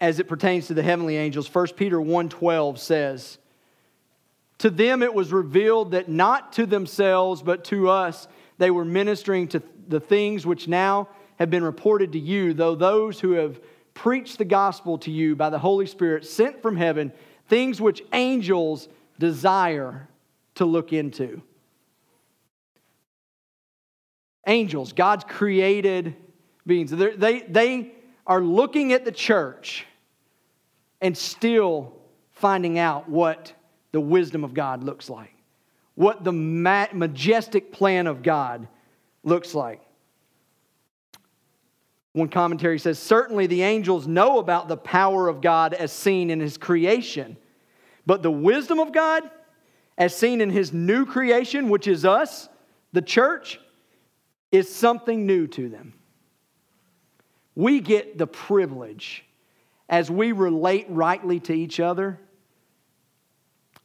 [0.00, 3.38] As it pertains to the heavenly angels, 1 Peter 1:12 says,
[4.62, 9.48] "To them it was revealed that not to themselves but to us they were ministering
[9.48, 11.08] to the things which now
[11.40, 13.60] have been reported to you, though those who have
[13.92, 17.12] preached the gospel to you by the Holy Spirit sent from heaven,
[17.48, 18.88] things which angels
[19.18, 20.08] desire
[20.54, 21.42] to look into."
[24.46, 26.14] Angels, God's created
[26.64, 26.92] beings.
[26.92, 27.90] They're, they, they
[28.28, 29.86] are looking at the church
[31.00, 31.96] and still
[32.30, 33.54] finding out what
[33.92, 35.34] the wisdom of God looks like,
[35.94, 38.66] what the ma- majestic plan of God
[39.22, 39.80] looks like.
[42.12, 46.40] One commentary says Certainly the angels know about the power of God as seen in
[46.40, 47.36] his creation,
[48.04, 49.30] but the wisdom of God,
[49.96, 52.48] as seen in his new creation, which is us,
[52.92, 53.60] the church,
[54.50, 55.94] is something new to them.
[57.54, 59.24] We get the privilege
[59.88, 62.18] as we relate rightly to each other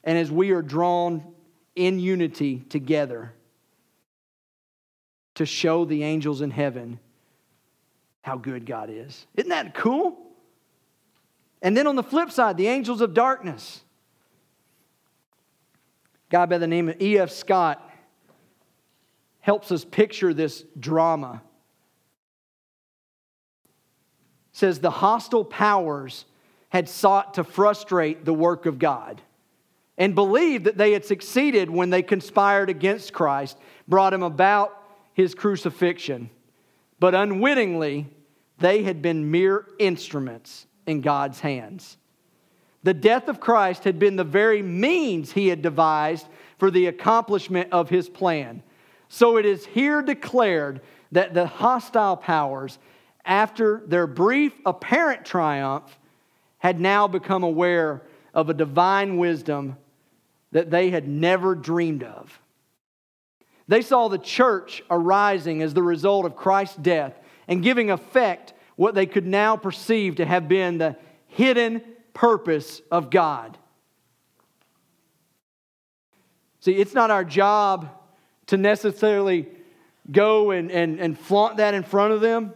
[0.07, 1.21] and as we are drawn
[1.75, 3.33] in unity together
[5.35, 6.97] to show the angels in heaven
[8.21, 9.27] how good God is.
[9.35, 10.17] Isn't that cool?
[11.61, 13.81] And then on the flip side, the angels of darkness.
[16.29, 17.29] guy by the name of E.F.
[17.29, 17.83] Scott
[19.41, 21.41] helps us picture this drama.
[24.53, 26.23] Says the hostile powers
[26.69, 29.21] had sought to frustrate the work of God
[29.97, 34.83] and believed that they had succeeded when they conspired against Christ, brought him about
[35.13, 36.29] his crucifixion.
[36.99, 38.07] But unwittingly,
[38.59, 41.97] they had been mere instruments in God's hands.
[42.83, 46.27] The death of Christ had been the very means he had devised
[46.57, 48.63] for the accomplishment of his plan.
[49.09, 50.81] So it is here declared
[51.11, 52.77] that the hostile powers,
[53.25, 55.97] after their brief apparent triumph,
[56.59, 59.75] had now become aware of a divine wisdom
[60.51, 62.39] that they had never dreamed of.
[63.67, 68.95] They saw the church arising as the result of Christ's death and giving effect what
[68.95, 70.95] they could now perceive to have been the
[71.27, 71.81] hidden
[72.13, 73.57] purpose of God.
[76.61, 77.89] See, it's not our job
[78.47, 79.47] to necessarily
[80.11, 82.53] go and, and, and flaunt that in front of them.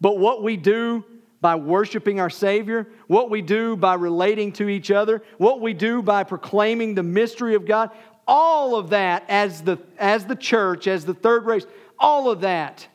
[0.00, 1.04] But what we do
[1.40, 6.02] by worshiping our Savior, what we do by relating to each other, what we do
[6.02, 7.90] by proclaiming the mystery of God,
[8.26, 11.66] all of that as the, as the church, as the third race,
[11.98, 12.86] all of that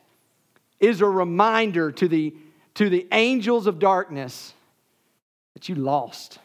[0.78, 2.34] is a reminder to the,
[2.74, 4.54] to the angels of darkness
[5.54, 6.38] that you lost.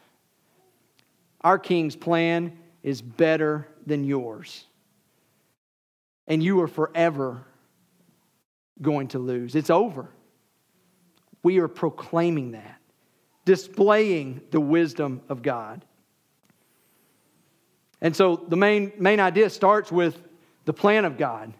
[1.41, 4.65] Our King's plan is better than yours
[6.31, 7.45] and you are forever
[8.81, 9.53] going to lose.
[9.53, 10.07] It's over.
[11.43, 12.79] We are proclaiming that,
[13.45, 15.83] displaying the wisdom of God.
[18.01, 20.21] And so the main, main idea starts with
[20.65, 21.53] the plan of God.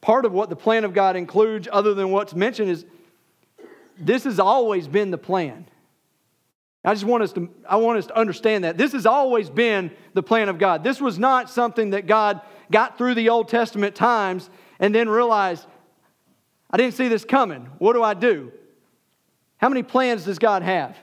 [0.00, 2.84] Part of what the plan of God includes, other than what's mentioned, is
[3.98, 5.66] this has always been the plan.
[6.84, 8.78] I just want us to, I want us to understand that.
[8.78, 10.84] This has always been the plan of God.
[10.84, 12.40] This was not something that God
[12.70, 15.66] got through the Old Testament times and then realized,
[16.70, 17.68] I didn't see this coming.
[17.78, 18.52] What do I do?
[19.56, 20.96] How many plans does God have?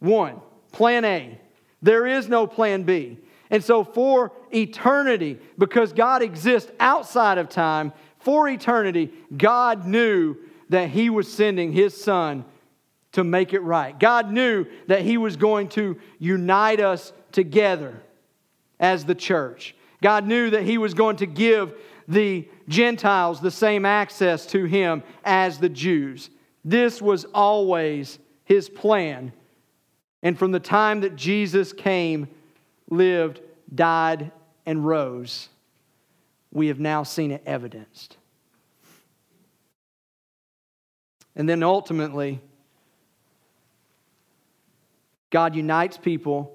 [0.00, 0.40] One.
[0.72, 1.38] Plan A.
[1.82, 3.18] There is no plan B.
[3.50, 10.36] And so, for eternity, because God exists outside of time, for eternity, God knew
[10.70, 12.44] that He was sending His Son
[13.12, 13.98] to make it right.
[13.98, 18.02] God knew that He was going to unite us together
[18.80, 19.76] as the church.
[20.04, 21.72] God knew that He was going to give
[22.06, 26.28] the Gentiles the same access to Him as the Jews.
[26.62, 29.32] This was always His plan.
[30.22, 32.28] And from the time that Jesus came,
[32.90, 33.40] lived,
[33.74, 34.30] died,
[34.66, 35.48] and rose,
[36.52, 38.18] we have now seen it evidenced.
[41.34, 42.42] And then ultimately,
[45.30, 46.53] God unites people.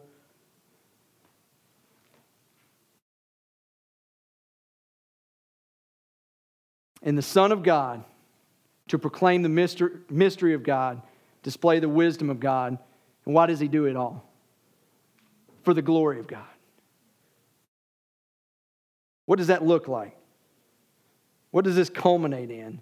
[7.01, 8.03] And the Son of God
[8.89, 9.49] to proclaim the
[10.09, 11.01] mystery of God,
[11.43, 12.77] display the wisdom of God.
[13.25, 14.27] And why does he do it all?
[15.63, 16.43] For the glory of God.
[19.25, 20.17] What does that look like?
[21.51, 22.81] What does this culminate in?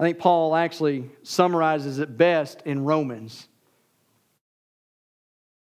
[0.00, 3.48] I think Paul actually summarizes it best in Romans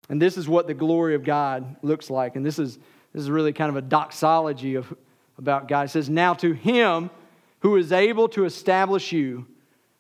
[0.09, 2.37] And this is what the glory of God looks like.
[2.37, 2.77] And this is,
[3.13, 4.93] this is really kind of a doxology of,
[5.39, 5.87] about God.
[5.87, 7.11] It says, Now to him
[7.61, 9.47] who is able to establish you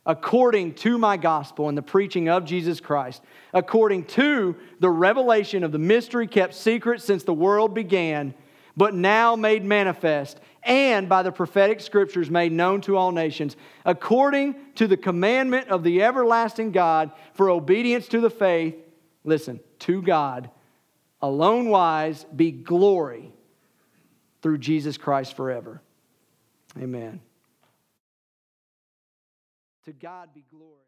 [0.05, 3.23] according to my gospel and the preaching of Jesus Christ,
[3.53, 8.33] according to the revelation of the mystery kept secret since the world began,
[8.75, 14.55] but now made manifest, and by the prophetic scriptures made known to all nations, according
[14.77, 18.77] to the commandment of the everlasting God for obedience to the faith,
[19.25, 20.49] listen, to God,
[21.21, 23.33] alone wise, be glory
[24.43, 25.81] through Jesus Christ forever.
[26.79, 27.21] Amen.
[29.85, 30.88] To God be glory.